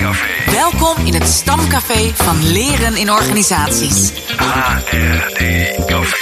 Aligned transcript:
Welkom 0.00 1.06
in 1.06 1.14
het 1.14 1.28
stamcafé 1.28 2.10
van 2.14 2.52
Leren 2.52 2.96
in 2.96 3.10
Organisaties. 3.10 4.12
HRD-café. 4.36 6.16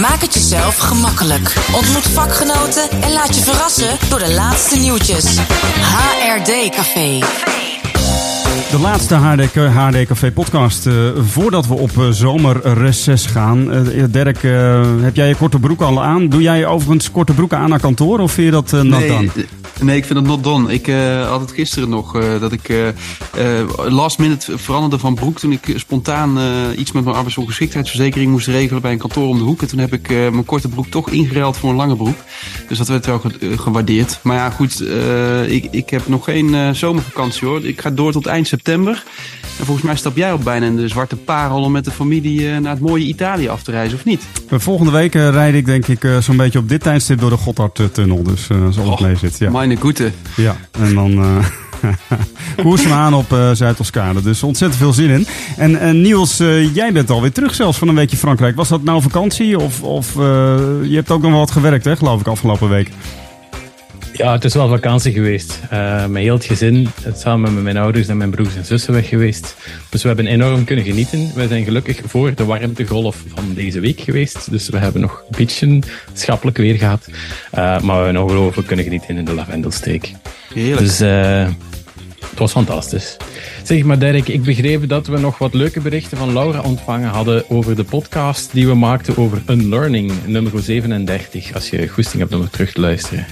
Maak 0.00 0.20
het 0.20 0.34
jezelf 0.34 0.76
gemakkelijk. 0.78 1.54
Ontmoet 1.72 2.08
vakgenoten 2.08 2.90
en 2.90 3.12
laat 3.12 3.36
je 3.36 3.42
verrassen 3.42 3.96
door 4.08 4.18
de 4.18 4.32
laatste 4.32 4.78
nieuwtjes. 4.78 5.38
HRD 5.80 6.70
Café. 6.74 7.18
De 8.70 8.78
laatste 8.78 9.14
HD, 9.14 9.54
HD 9.54 10.06
Café 10.06 10.32
podcast. 10.32 10.86
eh, 10.86 10.94
voordat 11.20 11.66
we 11.66 11.74
op 11.74 11.90
uh, 11.98 12.08
zomerreces 12.10 13.26
gaan. 13.26 13.74
Uh, 13.74 14.04
Dirk, 14.10 14.42
uh, 14.42 14.82
heb 15.00 15.16
jij 15.16 15.28
je 15.28 15.34
korte 15.34 15.58
broek 15.58 15.80
al 15.80 16.02
aan? 16.02 16.28
Doe 16.28 16.42
jij 16.42 16.66
overigens 16.66 17.10
korte 17.10 17.32
broeken 17.32 17.58
aan 17.58 17.68
naar 17.68 17.80
kantoor 17.80 18.18
of 18.18 18.32
vind 18.32 18.46
je 18.46 18.52
dat 18.52 18.72
uh, 18.72 18.80
nee, 18.80 19.08
done? 19.08 19.28
Nee, 19.82 19.96
ik 19.96 20.04
vind 20.04 20.18
dat 20.18 20.28
not 20.28 20.44
done. 20.44 20.72
Ik 20.72 20.86
had 21.28 21.40
het 21.40 21.52
gisteren 21.52 21.88
nog 21.88 22.12
dat 22.40 22.52
ik 22.52 22.94
last 23.88 24.18
minute 24.18 24.58
veranderde 24.58 24.98
van 24.98 25.14
broek 25.14 25.38
toen 25.38 25.52
ik 25.52 25.72
spontaan 25.76 26.38
iets 26.76 26.92
met 26.92 27.04
mijn 27.04 27.16
arbeidsongeschiktheidsverzekering 27.16 28.30
moest 28.30 28.46
regelen 28.46 28.82
bij 28.82 28.92
een 28.92 28.98
kantoor 28.98 29.28
om 29.28 29.38
de 29.38 29.44
hoek. 29.44 29.62
En 29.62 29.68
toen 29.68 29.78
heb 29.78 29.92
ik 29.92 30.08
mijn 30.08 30.44
korte 30.44 30.68
broek 30.68 30.86
toch 30.86 31.10
ingeruild 31.10 31.56
voor 31.56 31.70
een 31.70 31.76
lange 31.76 31.96
broek. 31.96 32.16
Dus 32.68 32.78
dat 32.78 32.88
werd 32.88 33.06
wel 33.06 33.22
gewaardeerd. 33.40 34.18
Maar 34.22 34.36
ja, 34.36 34.50
goed, 34.50 34.84
ik, 35.46 35.68
ik 35.70 35.90
heb 35.90 36.08
nog 36.08 36.24
geen 36.24 36.74
zomervakantie 36.74 37.48
hoor. 37.48 37.64
Ik 37.64 37.80
ga 37.80 37.90
door 37.90 38.12
tot 38.12 38.26
eind 38.26 38.46
september. 38.46 39.04
En 39.58 39.66
volgens 39.66 39.86
mij 39.86 39.96
stap 39.96 40.16
jij 40.16 40.32
op 40.32 40.44
bijna 40.44 40.66
in 40.66 40.76
de 40.76 40.88
zwarte 40.88 41.16
parel 41.16 41.62
om 41.62 41.72
met 41.72 41.84
de 41.84 41.90
familie 41.90 42.60
naar 42.60 42.72
het 42.72 42.80
mooie 42.80 43.04
Italië 43.04 43.48
af 43.48 43.62
te 43.62 43.70
reizen, 43.70 43.98
of 43.98 44.04
niet? 44.04 44.26
Volgende 44.50 44.92
week 44.92 45.14
uh, 45.14 45.28
rijd 45.28 45.54
ik 45.54 45.66
denk 45.66 45.86
ik 45.86 46.04
uh, 46.04 46.18
zo'n 46.18 46.36
beetje 46.36 46.58
op 46.58 46.68
dit 46.68 46.82
tijdstip 46.82 47.20
door 47.20 47.30
de 47.30 47.36
Gotthardtunnel. 47.36 48.22
Dus 48.22 48.48
uh, 48.48 48.58
zoals 48.58 48.76
oh, 48.76 48.90
het 48.90 49.00
mee 49.00 49.16
zit. 49.16 49.38
Ja. 49.38 49.50
Meine 49.70 49.82
goede. 49.82 50.12
Ja, 50.36 50.56
en 50.70 50.94
dan 50.94 51.42
koers 52.62 52.84
me 52.86 52.92
aan 52.92 53.14
op 53.14 53.36
Zuid-Toscane. 53.52 54.22
Dus 54.22 54.42
ontzettend 54.42 54.80
veel 54.80 54.92
zin 54.92 55.10
in. 55.10 55.26
En, 55.56 55.80
en 55.80 56.00
Niels, 56.00 56.36
jij 56.72 56.92
bent 56.92 57.10
alweer 57.10 57.32
terug 57.32 57.54
zelfs 57.54 57.78
van 57.78 57.88
een 57.88 57.94
weekje 57.94 58.16
Frankrijk. 58.16 58.56
Was 58.56 58.68
dat 58.68 58.82
nou 58.82 59.02
vakantie 59.02 59.58
of, 59.58 59.82
of 59.82 60.14
je 60.82 60.92
hebt 60.92 61.10
ook 61.10 61.22
nog 61.22 61.32
wat 61.32 61.50
gewerkt 61.50 61.84
hè, 61.84 61.96
geloof 61.96 62.20
ik, 62.20 62.26
afgelopen 62.26 62.68
week? 62.68 62.90
Ja, 64.20 64.32
het 64.32 64.44
is 64.44 64.54
wel 64.54 64.68
vakantie 64.68 65.12
geweest. 65.12 65.60
Uh, 65.72 66.06
met 66.06 66.22
heel 66.22 66.34
het 66.34 66.44
gezin, 66.44 66.88
samen 67.14 67.54
met 67.54 67.62
mijn 67.62 67.76
ouders 67.76 68.08
en 68.08 68.16
mijn 68.16 68.30
broers 68.30 68.56
en 68.56 68.64
zussen 68.64 68.92
weg 68.92 69.08
geweest. 69.08 69.56
Dus 69.88 70.02
we 70.02 70.08
hebben 70.08 70.26
enorm 70.26 70.64
kunnen 70.64 70.84
genieten. 70.84 71.32
We 71.34 71.48
zijn 71.48 71.64
gelukkig 71.64 72.00
voor 72.04 72.34
de 72.34 72.44
warmtegolf 72.44 73.22
van 73.34 73.54
deze 73.54 73.80
week 73.80 74.00
geweest. 74.00 74.50
Dus 74.50 74.68
we 74.68 74.78
hebben 74.78 75.00
nog 75.00 75.22
een 75.28 75.36
beetje 75.36 75.78
schappelijk 76.12 76.56
weer 76.56 76.74
gehad. 76.74 77.08
Uh, 77.08 77.80
maar 77.80 77.98
we 77.98 78.04
hebben 78.04 78.22
ongelooflijk 78.22 78.66
kunnen 78.66 78.84
genieten 78.84 79.16
in 79.16 79.24
de 79.24 79.34
lavendelsteek. 79.34 80.12
Heerlijk. 80.54 80.78
Dus 80.78 81.00
uh, 81.00 81.48
het 82.30 82.38
was 82.38 82.52
fantastisch. 82.52 83.16
Zeg 83.62 83.82
maar 83.82 83.98
Dirk, 83.98 84.28
ik 84.28 84.42
begreep 84.42 84.88
dat 84.88 85.06
we 85.06 85.18
nog 85.18 85.38
wat 85.38 85.54
leuke 85.54 85.80
berichten 85.80 86.18
van 86.18 86.32
Laura 86.32 86.60
ontvangen 86.60 87.08
hadden 87.08 87.50
over 87.50 87.76
de 87.76 87.84
podcast 87.84 88.52
die 88.52 88.66
we 88.66 88.74
maakten 88.74 89.16
over 89.16 89.42
Unlearning, 89.46 90.12
nummer 90.26 90.62
37. 90.62 91.54
Als 91.54 91.70
je 91.70 91.88
goesting 91.88 92.22
hebt 92.22 92.34
om 92.34 92.42
er 92.42 92.50
terug 92.50 92.72
te 92.72 92.80
luisteren. 92.80 93.26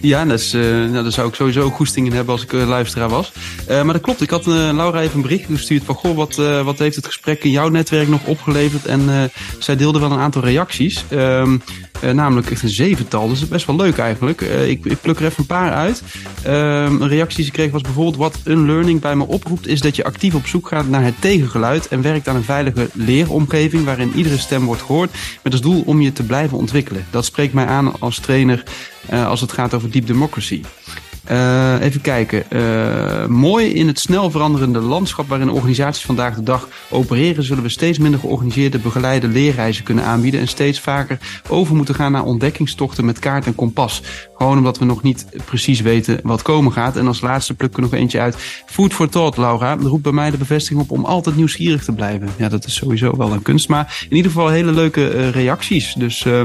Ja, 0.00 0.24
dat 0.24 0.52
uh, 0.54 0.62
nou, 0.62 1.02
daar 1.02 1.12
zou 1.12 1.28
ik 1.28 1.34
sowieso 1.34 1.70
goesting 1.70 2.06
in 2.06 2.12
hebben 2.12 2.32
als 2.34 2.42
ik 2.42 2.52
uh, 2.52 2.66
luisteraar 2.66 3.08
was. 3.08 3.32
Uh, 3.70 3.82
maar 3.82 3.92
dat 3.92 4.02
klopt. 4.02 4.20
Ik 4.20 4.30
had 4.30 4.46
Laura 4.46 5.00
even 5.00 5.16
een 5.16 5.22
bericht 5.22 5.46
gestuurd 5.46 5.84
van... 5.84 5.94
Goh, 5.94 6.16
wat, 6.16 6.36
wat 6.64 6.78
heeft 6.78 6.96
het 6.96 7.06
gesprek 7.06 7.44
in 7.44 7.50
jouw 7.50 7.68
netwerk 7.68 8.08
nog 8.08 8.24
opgeleverd? 8.24 8.86
En 8.86 9.30
zij 9.58 9.76
deelde 9.76 9.98
wel 9.98 10.12
een 10.12 10.18
aantal 10.18 10.42
reacties. 10.42 11.04
Ehm, 11.08 11.56
namelijk 12.02 12.50
echt 12.50 12.62
een 12.62 12.68
zevental. 12.68 13.28
Dus 13.28 13.42
is 13.42 13.48
best 13.48 13.66
wel 13.66 13.76
leuk 13.76 13.98
eigenlijk. 13.98 14.40
Ik, 14.40 14.84
ik, 14.84 15.00
pluk 15.00 15.18
er 15.18 15.24
even 15.24 15.38
een 15.38 15.46
paar 15.46 15.72
uit. 15.72 16.02
Ehm, 16.42 17.02
een 17.02 17.08
reactie 17.08 17.36
die 17.36 17.44
ze 17.44 17.50
kreeg 17.50 17.70
was 17.70 17.82
bijvoorbeeld... 17.82 18.16
Wat 18.16 18.38
unlearning 18.44 19.00
bij 19.00 19.16
me 19.16 19.26
oproept... 19.26 19.66
is 19.66 19.80
dat 19.80 19.96
je 19.96 20.04
actief 20.04 20.34
op 20.34 20.46
zoek 20.46 20.68
gaat 20.68 20.88
naar 20.88 21.04
het 21.04 21.20
tegengeluid... 21.20 21.88
en 21.88 22.02
werkt 22.02 22.28
aan 22.28 22.36
een 22.36 22.44
veilige 22.44 22.88
leeromgeving... 22.92 23.84
waarin 23.84 24.12
iedere 24.14 24.38
stem 24.38 24.64
wordt 24.64 24.82
gehoord... 24.82 25.10
met 25.42 25.52
als 25.52 25.62
doel 25.62 25.82
om 25.86 26.00
je 26.00 26.12
te 26.12 26.22
blijven 26.22 26.58
ontwikkelen. 26.58 27.06
Dat 27.10 27.24
spreekt 27.24 27.54
mij 27.54 27.66
aan 27.66 28.00
als 28.00 28.18
trainer... 28.18 28.62
Uh, 29.12 29.26
als 29.26 29.40
het 29.40 29.52
gaat 29.52 29.74
over 29.74 29.90
deep 29.90 30.06
democracy. 30.06 30.62
Uh, 31.30 31.80
even 31.80 32.00
kijken. 32.00 32.44
Uh, 32.50 33.26
mooi 33.26 33.66
in 33.66 33.86
het 33.86 33.98
snel 33.98 34.30
veranderende 34.30 34.78
landschap 34.78 35.28
waarin 35.28 35.50
organisaties 35.50 36.04
vandaag 36.04 36.34
de 36.34 36.42
dag 36.42 36.68
opereren, 36.90 37.44
zullen 37.44 37.62
we 37.62 37.68
steeds 37.68 37.98
minder 37.98 38.20
georganiseerde 38.20 38.78
begeleide 38.78 39.28
leerreizen 39.28 39.84
kunnen 39.84 40.04
aanbieden 40.04 40.40
en 40.40 40.48
steeds 40.48 40.80
vaker 40.80 41.18
over 41.48 41.76
moeten 41.76 41.94
gaan 41.94 42.12
naar 42.12 42.24
ontdekkingstochten 42.24 43.04
met 43.04 43.18
kaart 43.18 43.46
en 43.46 43.54
kompas. 43.54 44.02
Gewoon 44.34 44.58
omdat 44.58 44.78
we 44.78 44.84
nog 44.84 45.02
niet 45.02 45.26
precies 45.44 45.80
weten 45.80 46.20
wat 46.22 46.42
komen 46.42 46.72
gaat. 46.72 46.96
En 46.96 47.06
als 47.06 47.20
laatste 47.20 47.54
plukken 47.54 47.82
we 47.82 47.88
nog 47.88 48.00
eentje 48.00 48.20
uit. 48.20 48.36
Food 48.66 48.92
for 48.92 49.08
thought, 49.08 49.36
Laura. 49.36 49.76
roept 49.80 50.02
bij 50.02 50.12
mij 50.12 50.30
de 50.30 50.36
bevestiging 50.36 50.80
op 50.80 50.90
om 50.90 51.04
altijd 51.04 51.36
nieuwsgierig 51.36 51.84
te 51.84 51.92
blijven. 51.92 52.28
Ja, 52.36 52.48
dat 52.48 52.64
is 52.64 52.74
sowieso 52.74 53.16
wel 53.16 53.32
een 53.32 53.42
kunst. 53.42 53.68
Maar 53.68 54.06
in 54.08 54.16
ieder 54.16 54.30
geval 54.30 54.48
hele 54.48 54.72
leuke 54.72 55.14
uh, 55.14 55.30
reacties. 55.30 55.94
Dus 55.94 56.24
uh, 56.24 56.40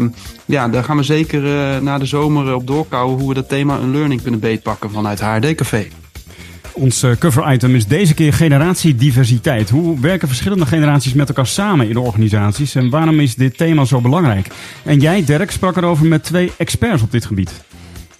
ja, 0.47 0.68
daar 0.68 0.84
gaan 0.84 0.97
we 0.97 1.03
zeker 1.03 1.44
uh, 1.44 1.81
na 1.81 1.97
de 1.97 2.06
zomer 2.06 2.53
op 2.56 2.68
doorkouwen 2.68 3.19
hoe 3.19 3.28
we 3.28 3.34
dat 3.34 3.50
thema 3.50 3.78
een 3.78 3.91
learning 3.91 4.22
kunnen 4.22 4.40
beetpakken 4.40 4.91
vanuit 4.91 5.22
HRD 5.22 5.56
Café. 5.56 5.88
Ons 6.72 7.06
cover 7.19 7.53
item 7.53 7.75
is 7.75 7.85
deze 7.85 8.13
keer 8.13 8.34
generatiediversiteit. 8.34 9.69
Hoe 9.69 10.00
werken 10.00 10.28
verschillende 10.28 10.66
generaties 10.66 11.13
met 11.13 11.28
elkaar 11.28 11.47
samen 11.47 11.88
in 11.88 11.94
de 11.94 12.00
organisaties 12.00 12.75
en 12.75 12.90
waarom 12.90 13.19
is 13.19 13.35
dit 13.35 13.58
thema 13.58 13.85
zo 13.85 14.02
belangrijk? 14.02 14.47
En 14.84 15.00
jij, 15.00 15.25
Dirk, 15.25 15.52
sprak 15.52 15.78
erover 15.78 16.06
met 16.06 16.24
twee 16.24 16.52
experts 16.58 17.02
op 17.02 17.12
dit 17.12 17.25
gebied. 17.25 17.64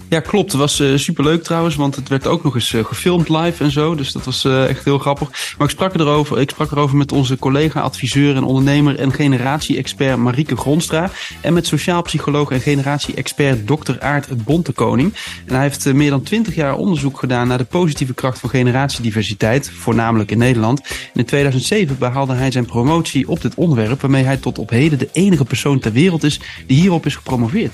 Ja, 0.09 0.19
klopt. 0.19 0.51
Het 0.51 0.62
was 0.62 0.79
uh, 0.79 0.97
superleuk 0.97 1.44
trouwens, 1.44 1.75
want 1.75 1.95
het 1.95 2.09
werd 2.09 2.28
ook 2.28 2.44
nog 2.44 2.56
eens 2.56 2.73
uh, 2.73 2.85
gefilmd 2.85 3.29
live 3.29 3.63
en 3.63 3.72
zo. 3.72 3.95
Dus 3.95 4.12
dat 4.12 4.23
was 4.23 4.45
uh, 4.45 4.69
echt 4.69 4.85
heel 4.85 4.97
grappig. 4.97 5.56
Maar 5.57 5.68
ik 5.68 5.73
sprak 5.73 5.94
erover, 5.94 6.40
ik 6.40 6.50
sprak 6.50 6.72
erover 6.72 6.97
met 6.97 7.12
onze 7.12 7.38
collega, 7.38 7.81
adviseur 7.81 8.35
en 8.35 8.44
ondernemer 8.44 9.00
en 9.00 9.13
generatie-expert 9.13 10.18
Marieke 10.18 10.57
Gronstra. 10.57 11.09
En 11.41 11.53
met 11.53 11.68
sociaal 11.68 12.01
psycholoog 12.01 12.51
en 12.51 12.62
generatie-expert 12.62 13.68
Dr. 13.68 14.00
Aart 14.00 14.44
Bontekoning. 14.44 15.13
En 15.45 15.53
hij 15.53 15.63
heeft 15.63 15.94
meer 15.94 16.09
dan 16.09 16.24
twintig 16.24 16.56
jaar 16.56 16.75
onderzoek 16.75 17.19
gedaan 17.19 17.47
naar 17.47 17.57
de 17.57 17.63
positieve 17.63 18.13
kracht 18.13 18.39
van 18.39 18.50
generatiediversiteit, 18.50 19.69
voornamelijk 19.69 20.31
in 20.31 20.38
Nederland. 20.38 20.81
En 20.81 21.19
in 21.19 21.25
2007 21.25 21.97
behaalde 22.00 22.34
hij 22.34 22.51
zijn 22.51 22.66
promotie 22.66 23.28
op 23.28 23.41
dit 23.41 23.56
onderwerp, 23.56 24.01
waarmee 24.01 24.24
hij 24.24 24.38
tot 24.38 24.59
op 24.59 24.69
heden 24.69 25.00
de 25.00 25.09
enige 25.12 25.45
persoon 25.45 25.79
ter 25.79 25.91
wereld 25.91 26.24
is 26.24 26.39
die 26.68 26.79
hierop 26.79 27.06
is 27.06 27.16
gepromoveerd. 27.16 27.74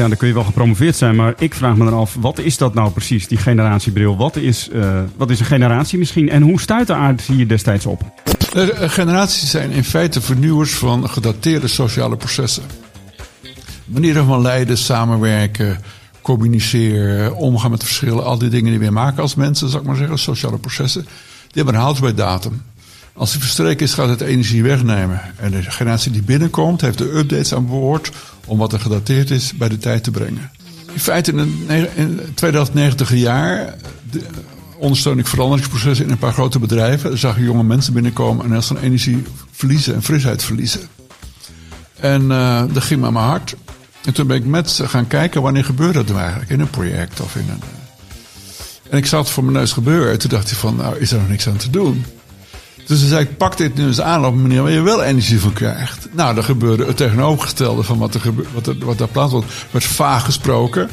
Ja, 0.00 0.08
dan 0.08 0.16
kun 0.16 0.28
je 0.28 0.34
wel 0.34 0.44
gepromoveerd 0.44 0.96
zijn, 0.96 1.16
maar 1.16 1.34
ik 1.38 1.54
vraag 1.54 1.76
me 1.76 1.84
dan 1.84 1.94
af, 1.94 2.16
wat 2.20 2.38
is 2.38 2.56
dat 2.56 2.74
nou 2.74 2.90
precies, 2.90 3.28
die 3.28 3.38
generatiebril? 3.38 4.16
Wat 4.16 4.36
is, 4.36 4.68
uh, 4.72 5.00
wat 5.16 5.30
is 5.30 5.40
een 5.40 5.46
generatie 5.46 5.98
misschien 5.98 6.28
en 6.28 6.42
hoe 6.42 6.60
stuit 6.60 6.86
de 6.86 6.94
aard 6.94 7.22
hier 7.22 7.48
destijds 7.48 7.86
op? 7.86 8.02
Uh, 8.56 8.68
generaties 8.76 9.50
zijn 9.50 9.70
in 9.70 9.84
feite 9.84 10.20
vernieuwers 10.20 10.74
van 10.74 11.08
gedateerde 11.08 11.68
sociale 11.68 12.16
processen. 12.16 12.62
Manieren 13.84 14.26
van 14.26 14.42
leiden, 14.42 14.78
samenwerken, 14.78 15.80
communiceren, 16.22 17.36
omgaan 17.36 17.70
met 17.70 17.82
verschillen, 17.82 18.24
al 18.24 18.38
die 18.38 18.48
dingen 18.48 18.70
die 18.70 18.80
we 18.80 18.90
maken 18.90 19.22
als 19.22 19.34
mensen, 19.34 19.68
zou 19.68 19.82
ik 19.82 19.88
maar 19.88 19.96
zeggen, 19.96 20.18
sociale 20.18 20.58
processen, 20.58 21.02
die 21.02 21.62
hebben 21.62 21.74
een 21.74 21.80
houdbaardatum. 21.80 22.62
Als 23.20 23.30
die 23.30 23.40
verstreken 23.40 23.86
is, 23.86 23.94
gaat 23.94 24.08
het 24.08 24.20
energie 24.20 24.62
wegnemen. 24.62 25.20
En 25.36 25.50
de 25.50 25.62
generatie 25.62 26.12
die 26.12 26.22
binnenkomt, 26.22 26.80
heeft 26.80 26.98
de 26.98 27.16
updates 27.16 27.54
aan 27.54 27.66
boord 27.66 28.10
om 28.46 28.58
wat 28.58 28.72
er 28.72 28.80
gedateerd 28.80 29.30
is 29.30 29.52
bij 29.54 29.68
de 29.68 29.78
tijd 29.78 30.04
te 30.04 30.10
brengen. 30.10 30.50
In 30.92 31.00
feite 31.00 31.32
in 31.32 32.18
het 32.18 32.36
2090 32.36 33.14
jaar 33.14 33.74
de 34.10 34.22
ondersteun 34.76 35.18
ik 35.18 35.26
veranderingsprocessen 35.26 36.04
in 36.04 36.10
een 36.10 36.18
paar 36.18 36.32
grote 36.32 36.58
bedrijven. 36.58 37.10
Er 37.10 37.18
zag 37.18 37.36
je 37.36 37.42
jonge 37.42 37.62
mensen 37.62 37.92
binnenkomen 37.92 38.44
en 38.44 38.52
heel 38.52 38.62
veel 38.62 38.78
energie 38.78 39.22
verliezen 39.50 39.94
en 39.94 40.02
frisheid 40.02 40.44
verliezen. 40.44 40.80
En 41.96 42.22
uh, 42.22 42.62
dat 42.72 42.82
ging 42.82 43.00
me 43.00 43.10
mijn 43.10 43.24
hart. 43.24 43.56
En 44.04 44.12
toen 44.12 44.26
ben 44.26 44.36
ik 44.36 44.44
met 44.44 44.70
ze 44.70 44.88
gaan 44.88 45.06
kijken 45.06 45.42
wanneer 45.42 45.64
gebeurde 45.64 45.98
dat 45.98 46.06
nou 46.06 46.20
eigenlijk 46.20 46.50
in 46.50 46.60
een 46.60 46.70
project 46.70 47.20
of 47.20 47.36
in 47.36 47.48
een. 47.48 47.62
En 48.90 48.98
ik 48.98 49.06
zat 49.06 49.30
voor 49.30 49.44
mijn 49.44 49.56
neus 49.56 49.72
gebeuren. 49.72 50.12
En 50.12 50.18
toen 50.18 50.30
dacht 50.30 50.50
hij 50.50 50.58
van, 50.58 50.76
nou 50.76 50.98
is 50.98 51.12
er 51.12 51.18
nog 51.18 51.28
niks 51.28 51.48
aan 51.48 51.56
te 51.56 51.70
doen. 51.70 52.04
Dus 52.86 52.98
toen 53.00 53.08
zei 53.08 53.22
ik, 53.24 53.36
pak 53.36 53.56
dit 53.56 53.74
nu 53.76 53.86
eens 53.86 54.00
aan 54.00 54.26
op 54.26 54.32
een 54.32 54.42
manier 54.42 54.62
waar 54.62 54.70
je 54.70 54.80
wel 54.80 55.02
energie 55.02 55.40
van 55.40 55.52
krijgt. 55.52 56.08
Nou, 56.12 56.34
dan 56.34 56.44
gebeurde 56.44 56.84
het 56.86 56.96
tegenovergestelde 56.96 57.82
van 57.82 57.98
wat, 57.98 58.14
er 58.14 58.20
gebe- 58.20 58.44
wat, 58.54 58.66
er, 58.66 58.76
wat 58.84 58.98
daar 58.98 59.08
plaats 59.08 59.32
was. 59.32 59.44
werd 59.70 59.84
vaag 59.84 60.24
gesproken. 60.24 60.90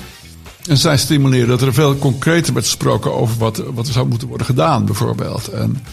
En 0.67 0.77
zij 0.77 0.97
stimuleerden 0.97 1.57
dat 1.57 1.61
er 1.67 1.73
veel 1.73 1.97
concreter 1.97 2.53
werd 2.53 2.65
gesproken 2.65 3.13
over 3.13 3.37
wat, 3.37 3.63
wat 3.73 3.87
er 3.87 3.93
zou 3.93 4.07
moeten 4.07 4.27
worden 4.27 4.45
gedaan, 4.47 4.85
bijvoorbeeld. 4.85 5.47
En 5.47 5.83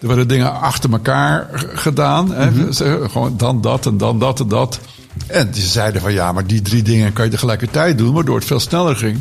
er 0.00 0.06
werden 0.08 0.28
dingen 0.28 0.60
achter 0.60 0.92
elkaar 0.92 1.48
gedaan. 1.74 2.32
Hè? 2.32 2.72
Ze- 2.72 3.06
Gewoon 3.10 3.36
dan 3.36 3.60
dat 3.60 3.86
en 3.86 3.96
dan 3.96 4.18
dat 4.18 4.40
en 4.40 4.48
dat. 4.48 4.78
En 5.26 5.54
ze 5.54 5.66
zeiden 5.66 6.00
van 6.00 6.12
ja, 6.12 6.32
maar 6.32 6.46
die 6.46 6.62
drie 6.62 6.82
dingen 6.82 7.12
kan 7.12 7.24
je 7.24 7.30
tegelijkertijd 7.30 7.98
doen, 7.98 8.14
waardoor 8.14 8.36
het 8.36 8.44
veel 8.44 8.60
sneller 8.60 8.96
ging. 8.96 9.16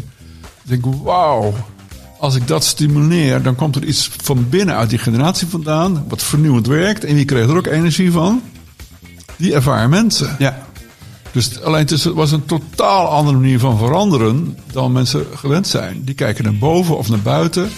Ik 0.64 0.82
denk, 0.84 0.86
wauw. 1.04 1.54
Als 2.22 2.36
ik 2.36 2.48
dat 2.48 2.64
stimuleer, 2.64 3.42
dan 3.42 3.56
komt 3.56 3.76
er 3.76 3.84
iets 3.84 4.10
van 4.22 4.50
binnen 4.50 4.76
uit 4.76 4.90
die 4.90 5.00
generatie 5.00 5.48
vandaan, 5.48 6.06
wat 6.08 6.24
vernieuwend 6.24 6.68
werkt. 6.68 7.04
En 7.04 7.16
wie 7.16 7.26
krijgt 7.26 7.50
er 7.50 7.58
ook 7.58 7.68
energie 7.68 8.12
van? 8.12 8.42
Die 9.38 9.54
ervaren 9.54 9.90
mensen. 9.90 10.36
Ja. 10.40 10.68
Dus 11.32 11.62
alleen 11.62 11.86
het 11.86 12.04
was 12.04 12.32
een 12.32 12.46
totaal 12.46 13.08
andere 13.08 13.38
manier 13.38 13.60
van 13.60 13.78
veranderen 13.78 14.58
dan 14.72 14.92
mensen 14.92 15.26
gewend 15.36 15.68
zijn. 15.68 16.02
Die 16.04 16.16
kijken 16.16 16.44
naar 16.44 16.58
boven 16.58 16.98
of 16.98 17.10
naar 17.10 17.20
buiten. 17.20 17.70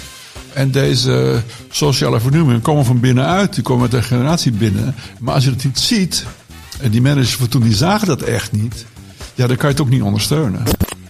En 0.54 0.72
deze 0.72 1.42
sociale 1.70 2.20
vernieuwingen 2.20 2.62
komen 2.62 2.86
van 2.86 3.00
binnenuit. 3.00 3.54
Die 3.54 3.64
komen 3.64 3.82
met 3.82 3.92
de 3.92 4.02
generatie 4.02 4.52
binnen. 4.52 4.96
Maar 5.20 5.34
als 5.34 5.44
je 5.44 5.50
het 5.50 5.64
niet 5.64 5.80
ziet, 5.80 6.26
en 6.80 6.92
die 6.92 7.02
managers 7.02 7.36
van 7.36 7.48
toen 7.48 7.62
die 7.62 7.76
zagen 7.76 8.08
dat 8.08 8.22
echt 8.22 8.52
niet. 8.52 8.86
Ja, 9.36 9.48
dan 9.48 9.56
kan 9.56 9.66
je 9.70 9.76
het 9.76 9.82
ook 9.82 9.90
niet 9.90 10.02
ondersteunen. 10.02 10.64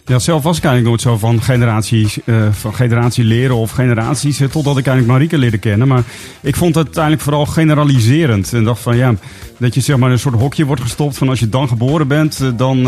Ja, 0.05 0.19
zelf 0.19 0.43
was 0.43 0.57
ik 0.57 0.63
eigenlijk 0.63 0.87
nooit 0.87 1.01
zo 1.01 1.27
van 1.27 1.41
generaties, 1.41 2.17
eh, 2.25 2.47
van 2.51 2.73
generatie 2.75 3.23
leren 3.23 3.55
of 3.55 3.71
generaties, 3.71 4.39
eh, 4.39 4.47
totdat 4.47 4.77
ik 4.77 4.85
eigenlijk 4.87 5.17
Marieke 5.17 5.37
leerde 5.37 5.57
kennen. 5.57 5.87
Maar 5.87 6.03
ik 6.41 6.55
vond 6.55 6.75
het 6.75 6.83
uiteindelijk 6.85 7.23
vooral 7.23 7.45
generaliserend. 7.45 8.53
En 8.53 8.63
dacht 8.63 8.81
van 8.81 8.97
ja, 8.97 9.13
dat 9.57 9.73
je 9.73 9.81
zeg 9.81 9.97
maar 9.97 10.11
een 10.11 10.19
soort 10.19 10.35
hokje 10.35 10.65
wordt 10.65 10.81
gestopt 10.81 11.17
van 11.17 11.29
als 11.29 11.39
je 11.39 11.49
dan 11.49 11.67
geboren 11.67 12.07
bent, 12.07 12.39
eh, 12.41 12.47
dan, 12.57 12.83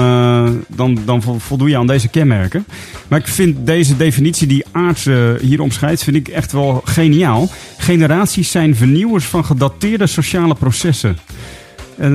dan, 0.67 0.99
dan 1.05 1.21
vo- 1.21 1.37
voldoe 1.39 1.69
je 1.69 1.77
aan 1.77 1.87
deze 1.87 2.07
kenmerken. 2.07 2.65
Maar 3.07 3.19
ik 3.19 3.27
vind 3.27 3.65
deze 3.65 3.97
definitie 3.97 4.47
die 4.47 4.65
Aarts 4.71 5.03
hier 5.41 5.61
omschrijft, 5.61 6.03
vind 6.03 6.15
ik 6.15 6.27
echt 6.27 6.51
wel 6.51 6.81
geniaal. 6.85 7.49
Generaties 7.77 8.51
zijn 8.51 8.75
vernieuwers 8.75 9.25
van 9.25 9.45
gedateerde 9.45 10.07
sociale 10.07 10.55
processen. 10.55 11.17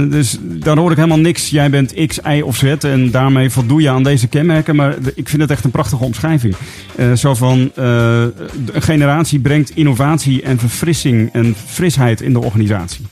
Dus 0.09 0.39
daar 0.43 0.77
hoor 0.77 0.91
ik 0.91 0.97
helemaal 0.97 1.19
niks. 1.19 1.51
Jij 1.51 1.71
bent 1.71 2.07
X, 2.07 2.19
Y 2.27 2.41
of 2.41 2.57
Z 2.57 2.63
en 2.63 3.11
daarmee 3.11 3.51
voldoe 3.51 3.81
je 3.81 3.91
aan 3.91 4.03
deze 4.03 4.29
kenmerken. 4.29 4.77
Maar 4.77 4.95
ik 5.15 5.29
vind 5.29 5.43
het 5.43 5.51
echt 5.51 5.65
een 5.65 5.71
prachtige 5.71 6.05
omschrijving. 6.05 6.55
Eh, 6.97 7.13
zo 7.13 7.35
van, 7.35 7.71
eh, 7.75 8.23
een 8.73 8.83
generatie 8.83 9.41
brengt 9.41 9.71
innovatie 9.71 10.43
en 10.43 10.59
verfrissing 10.59 11.33
en 11.33 11.55
frisheid 11.67 12.21
in 12.21 12.33
de 12.33 12.41
organisatie. 12.41 13.07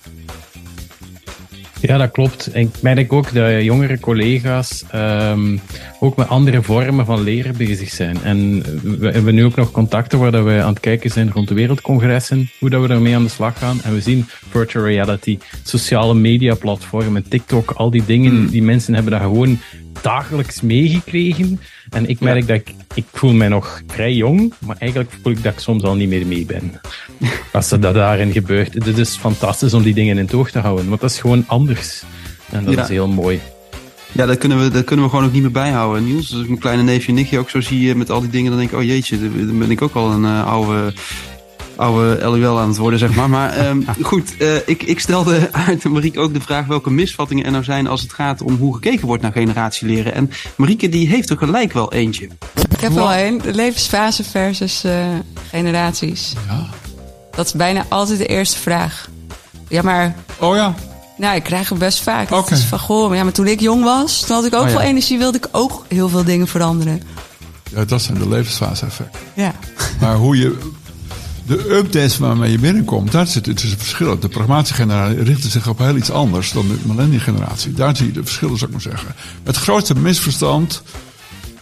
Ja, 1.80 1.96
dat 1.96 2.10
klopt. 2.10 2.54
Ik 2.54 2.82
merk 2.82 3.12
ook 3.12 3.32
dat 3.32 3.62
jongere 3.62 4.00
collega's 4.00 4.84
ehm, 4.90 5.58
ook 6.00 6.16
met 6.16 6.28
andere 6.28 6.62
vormen 6.62 7.06
van 7.06 7.22
leren 7.22 7.56
bezig 7.56 7.90
zijn. 7.90 8.22
En 8.22 8.62
we 8.98 9.10
hebben 9.10 9.34
nu 9.34 9.44
ook 9.44 9.56
nog 9.56 9.70
contacten 9.70 10.18
waar 10.18 10.44
we 10.44 10.62
aan 10.62 10.68
het 10.68 10.80
kijken 10.80 11.10
zijn 11.10 11.30
rond 11.32 11.48
de 11.48 11.54
wereldcongressen, 11.54 12.50
hoe 12.58 12.70
dat 12.70 12.80
we 12.80 12.88
daarmee 12.88 13.14
aan 13.14 13.22
de 13.22 13.28
slag 13.28 13.58
gaan. 13.58 13.80
En 13.84 13.94
we 13.94 14.00
zien 14.00 14.26
virtual 14.48 14.84
reality, 14.84 15.38
sociale 15.62 16.14
media 16.14 16.54
platformen, 16.54 17.28
TikTok, 17.28 17.70
al 17.70 17.90
die 17.90 18.04
dingen, 18.06 18.50
die 18.50 18.62
mensen 18.62 18.94
hebben 18.94 19.12
dat 19.12 19.20
gewoon 19.20 19.58
dagelijks 20.02 20.60
meegekregen. 20.60 21.60
En 21.90 22.08
ik 22.08 22.20
merk 22.20 22.46
dat 22.46 22.56
ik, 22.56 22.74
ik 22.94 23.04
voel 23.12 23.32
mij 23.32 23.48
nog 23.48 23.80
vrij 23.86 24.12
jong, 24.14 24.52
maar 24.66 24.76
eigenlijk 24.78 25.12
voel 25.22 25.32
ik 25.32 25.42
dat 25.42 25.52
ik 25.52 25.58
soms 25.58 25.82
al 25.82 25.94
niet 25.94 26.08
meer 26.08 26.26
mee 26.26 26.46
ben. 26.46 26.80
Als 27.52 27.70
er 27.70 27.80
dat 27.80 27.94
daarin 27.94 28.32
gebeurt. 28.32 28.74
Het 28.74 28.98
is 28.98 29.16
fantastisch 29.16 29.74
om 29.74 29.82
die 29.82 29.94
dingen 29.94 30.18
in 30.18 30.24
het 30.24 30.34
oog 30.34 30.50
te 30.50 30.58
houden, 30.58 30.88
want 30.88 31.00
dat 31.00 31.10
is 31.10 31.20
gewoon 31.20 31.44
anders. 31.46 32.02
En 32.50 32.64
dat 32.64 32.74
Ja. 32.74 32.82
is 32.82 32.88
heel 32.88 33.08
mooi. 33.08 33.40
Ja, 34.12 34.26
dat 34.26 34.38
kunnen, 34.38 34.62
we, 34.62 34.68
dat 34.70 34.84
kunnen 34.84 35.04
we 35.04 35.10
gewoon 35.10 35.24
ook 35.26 35.32
niet 35.32 35.42
meer 35.42 35.50
bijhouden, 35.50 36.04
Niels. 36.04 36.22
Dus 36.26 36.32
als 36.32 36.40
ik 36.40 36.48
mijn 36.48 36.60
kleine 36.60 36.82
neefje 36.82 37.12
nichtje 37.12 37.38
ook 37.38 37.50
zo 37.50 37.60
zie 37.60 37.90
eh, 37.90 37.96
met 37.96 38.10
al 38.10 38.20
die 38.20 38.30
dingen, 38.30 38.50
dan 38.50 38.58
denk 38.58 38.70
ik, 38.72 38.78
oh 38.78 38.84
jeetje, 38.84 39.18
dan 39.46 39.58
ben 39.58 39.70
ik 39.70 39.82
ook 39.82 39.94
al 39.94 40.10
een 40.10 40.24
eh, 40.24 40.46
oude, 40.46 40.92
oude 41.78 42.30
LUL 42.30 42.58
aan 42.60 42.68
het 42.68 42.76
worden, 42.76 42.98
zeg 42.98 43.14
maar. 43.14 43.30
Maar 43.30 43.50
ehm, 43.52 43.80
goed, 44.02 44.36
eh, 44.36 44.56
ik, 44.66 44.82
ik 44.82 45.00
stelde 45.00 45.48
Aart 45.52 45.84
en 45.84 45.92
Marieke 45.92 46.20
ook 46.20 46.32
de 46.34 46.40
vraag 46.40 46.66
welke 46.66 46.90
misvattingen 46.90 47.44
er 47.44 47.50
nou 47.50 47.64
zijn 47.64 47.86
als 47.86 48.00
het 48.02 48.12
gaat 48.12 48.42
om 48.42 48.56
hoe 48.56 48.74
gekeken 48.74 49.06
wordt 49.06 49.22
naar 49.22 49.32
generatieleren. 49.32 50.14
En 50.14 50.30
Marieke 50.56 50.88
die 50.88 51.08
heeft 51.08 51.30
er 51.30 51.36
gelijk 51.38 51.72
wel 51.72 51.92
eentje. 51.92 52.28
Ik 52.70 52.80
heb 52.80 52.92
wel 52.92 53.12
één. 53.12 53.38
De 53.38 53.54
levensfase 53.54 54.24
versus 54.24 54.84
eh, 54.84 55.06
generaties. 55.50 56.32
Ja. 56.48 56.66
Dat 57.30 57.46
is 57.46 57.52
bijna 57.52 57.84
altijd 57.88 58.18
de 58.18 58.26
eerste 58.26 58.58
vraag. 58.58 59.08
Ja, 59.68 59.82
maar 59.82 60.14
Oh 60.38 60.56
ja. 60.56 60.74
nou, 61.16 61.36
ik 61.36 61.42
krijg 61.42 61.68
hem 61.68 61.78
best 61.78 62.00
vaak. 62.02 62.30
Oké. 62.30 62.48
Het 62.50 62.58
is 62.58 62.64
van, 62.64 62.78
goh, 62.78 63.08
maar, 63.08 63.16
ja, 63.16 63.22
maar 63.24 63.32
toen 63.32 63.46
ik 63.46 63.60
jong 63.60 63.82
was, 63.84 64.20
toen 64.20 64.36
had 64.36 64.44
ik 64.44 64.54
ook 64.54 64.60
Oh, 64.62 64.66
ja. 64.68 64.72
veel 64.72 64.86
energie, 64.86 65.18
wilde 65.18 65.36
ik 65.38 65.48
ook 65.52 65.84
heel 65.88 66.08
veel 66.08 66.24
dingen 66.24 66.46
veranderen. 66.48 67.02
ja, 67.74 67.84
dat 67.84 68.02
zijn 68.02 68.18
de 68.18 68.28
levensfase 68.28 68.86
effecten. 68.86 69.20
Ja. 69.34 69.52
Maar 70.00 70.14
hoe 70.16 70.36
je. 70.36 70.58
De 71.48 71.76
updates 71.76 72.18
waarmee 72.18 72.50
je 72.50 72.58
binnenkomt, 72.58 73.12
daar 73.12 73.26
zit 73.26 73.46
het 73.46 73.56
tussen 73.56 73.78
verschillen. 73.78 74.20
De 74.20 74.28
pragmatische 74.28 74.74
generatie 74.74 75.22
richtte 75.22 75.48
zich 75.48 75.68
op 75.68 75.78
heel 75.78 75.96
iets 75.96 76.10
anders 76.10 76.52
dan 76.52 76.68
de 76.68 76.76
millennial 76.82 77.20
generatie. 77.20 77.72
Daar 77.72 77.96
zie 77.96 78.06
je 78.06 78.12
de 78.12 78.22
verschillen, 78.22 78.58
zou 78.58 78.70
ik 78.70 78.76
maar 78.76 78.92
zeggen. 78.92 79.14
Het 79.42 79.56
grootste 79.56 79.94
misverstand, 79.94 80.82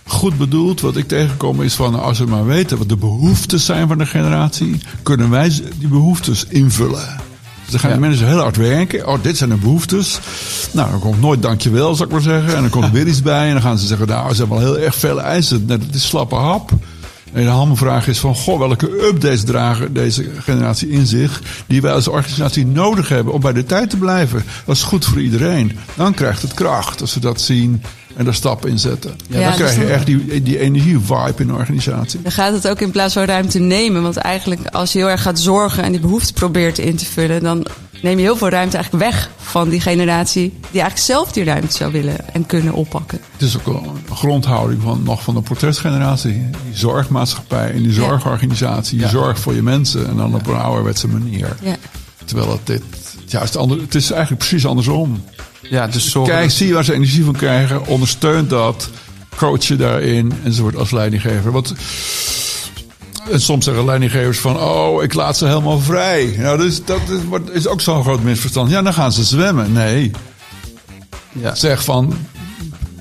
goed 0.06 0.38
bedoeld, 0.38 0.80
wat 0.80 0.96
ik 0.96 1.08
tegenkom, 1.08 1.62
is 1.62 1.74
van 1.74 2.00
als 2.00 2.18
we 2.18 2.24
maar 2.24 2.46
weten 2.46 2.78
wat 2.78 2.88
de 2.88 2.96
behoeftes 2.96 3.64
zijn 3.64 3.88
van 3.88 3.98
de 3.98 4.06
generatie, 4.06 4.80
kunnen 5.02 5.30
wij 5.30 5.48
die 5.78 5.88
behoeftes 5.88 6.44
invullen. 6.48 7.20
Dus 7.62 7.70
dan 7.70 7.80
gaan 7.80 7.92
de 7.92 8.06
mensen 8.08 8.26
heel 8.26 8.38
hard 8.38 8.56
werken. 8.56 9.06
Oh, 9.06 9.22
dit 9.22 9.36
zijn 9.36 9.50
de 9.50 9.56
behoeftes. 9.56 10.18
Nou, 10.70 10.90
dan 10.90 11.00
komt 11.00 11.20
nooit 11.20 11.42
dankjewel, 11.42 11.94
zou 11.94 12.08
ik 12.08 12.14
maar 12.14 12.22
zeggen. 12.22 12.54
En 12.54 12.60
dan 12.60 12.70
komt 12.70 12.84
er 12.84 12.92
weer 12.92 13.06
iets 13.06 13.22
bij. 13.22 13.46
En 13.46 13.52
dan 13.52 13.62
gaan 13.62 13.78
ze 13.78 13.86
zeggen, 13.86 14.06
nou, 14.06 14.34
ze 14.34 14.38
hebben 14.38 14.58
wel 14.58 14.66
heel 14.66 14.84
erg 14.84 14.94
veel 14.94 15.20
eisen. 15.20 15.64
Nee, 15.66 15.78
dat 15.78 15.94
is 15.94 16.08
slappe 16.08 16.34
hap. 16.34 16.72
En 17.32 17.42
de 17.42 17.48
hamvraag 17.48 18.08
is 18.08 18.18
van, 18.18 18.34
goh, 18.34 18.58
welke 18.58 19.06
updates 19.06 19.44
dragen 19.44 19.92
deze 19.92 20.30
generatie 20.38 20.88
in 20.88 21.06
zich... 21.06 21.42
die 21.66 21.82
wij 21.82 21.92
als 21.92 22.08
organisatie 22.08 22.66
nodig 22.66 23.08
hebben 23.08 23.32
om 23.32 23.40
bij 23.40 23.52
de 23.52 23.64
tijd 23.64 23.90
te 23.90 23.96
blijven. 23.96 24.44
Dat 24.64 24.76
is 24.76 24.82
goed 24.82 25.04
voor 25.04 25.20
iedereen. 25.20 25.78
Dan 25.94 26.14
krijgt 26.14 26.42
het 26.42 26.54
kracht 26.54 27.00
als 27.00 27.14
we 27.14 27.20
dat 27.20 27.40
zien 27.40 27.82
en 28.16 28.24
daar 28.24 28.34
stappen 28.34 28.70
in 28.70 28.78
zetten. 28.78 29.16
Ja, 29.28 29.40
dan 29.40 29.48
dus 29.48 29.56
krijg 29.56 29.76
je 29.76 29.94
echt 29.94 30.06
die, 30.06 30.42
die 30.42 30.58
energie-vibe 30.58 31.42
in 31.42 31.46
de 31.46 31.52
organisatie. 31.52 32.22
Dan 32.22 32.32
gaat 32.32 32.52
het 32.52 32.68
ook 32.68 32.80
in 32.80 32.90
plaats 32.90 33.14
van 33.14 33.24
ruimte 33.24 33.58
nemen. 33.58 34.02
Want 34.02 34.16
eigenlijk 34.16 34.60
als 34.66 34.92
je 34.92 34.98
heel 34.98 35.10
erg 35.10 35.22
gaat 35.22 35.38
zorgen 35.38 35.84
en 35.84 35.92
die 35.92 36.00
behoefte 36.00 36.32
probeert 36.32 36.78
in 36.78 36.96
te 36.96 37.04
vullen... 37.04 37.42
dan 37.42 37.66
neem 38.02 38.16
je 38.18 38.22
heel 38.24 38.36
veel 38.36 38.48
ruimte 38.48 38.76
eigenlijk 38.76 39.04
weg 39.04 39.30
van 39.36 39.68
die 39.68 39.80
generatie... 39.80 40.52
die 40.70 40.80
eigenlijk 40.80 40.98
zelf 40.98 41.32
die 41.32 41.44
ruimte 41.44 41.76
zou 41.76 41.92
willen 41.92 42.34
en 42.34 42.46
kunnen 42.46 42.72
oppakken. 42.72 43.20
Het 43.32 43.42
is 43.42 43.56
ook 43.58 43.66
een 43.66 44.16
grondhouding 44.16 44.82
van, 44.82 45.02
nog 45.04 45.22
van 45.22 45.34
de 45.34 45.40
protestgeneratie. 45.40 46.32
Die 46.32 46.76
zorgmaatschappij 46.76 47.70
en 47.72 47.82
die 47.82 47.92
zorgorganisatie. 47.92 48.98
Je 48.98 49.04
Ja. 49.04 49.10
zorgt 49.10 49.40
voor 49.40 49.54
je 49.54 49.62
mensen 49.62 50.06
en 50.06 50.16
dan 50.16 50.34
op 50.34 50.46
een 50.46 50.56
ouderwetse 50.56 51.08
manier. 51.08 51.56
Ja. 51.62 51.76
Terwijl 52.24 52.50
het 52.50 52.66
dit 52.66 52.82
juist 53.26 53.56
ander, 53.56 53.80
het 53.80 53.94
is 53.94 54.10
eigenlijk 54.10 54.40
precies 54.40 54.66
andersom. 54.66 55.24
Ja, 55.62 55.86
dus 55.86 56.10
zorgen. 56.10 56.34
Kijk, 56.34 56.50
zie 56.50 56.74
waar 56.74 56.84
ze 56.84 56.92
energie 56.92 57.24
van 57.24 57.36
krijgen, 57.36 57.86
ondersteunt 57.86 58.50
dat, 58.50 58.90
coach 59.36 59.64
je 59.64 59.76
daarin 59.76 60.32
enzovoort 60.44 60.76
als 60.76 60.90
leidinggever. 60.90 61.52
Want 61.52 61.74
en 63.30 63.40
soms 63.40 63.64
zeggen 63.64 63.84
leidinggevers 63.84 64.38
van, 64.38 64.60
oh, 64.60 65.02
ik 65.02 65.14
laat 65.14 65.36
ze 65.36 65.46
helemaal 65.46 65.80
vrij. 65.80 66.34
Nou, 66.38 66.58
dus, 66.58 66.84
dat 66.84 67.00
is, 67.08 67.50
is 67.52 67.66
ook 67.66 67.80
zo'n 67.80 68.02
groot 68.02 68.22
misverstand. 68.22 68.70
Ja, 68.70 68.82
dan 68.82 68.94
gaan 68.94 69.12
ze 69.12 69.24
zwemmen. 69.24 69.72
Nee, 69.72 70.10
Ja. 71.32 71.54
zeg 71.54 71.84
van, 71.84 72.14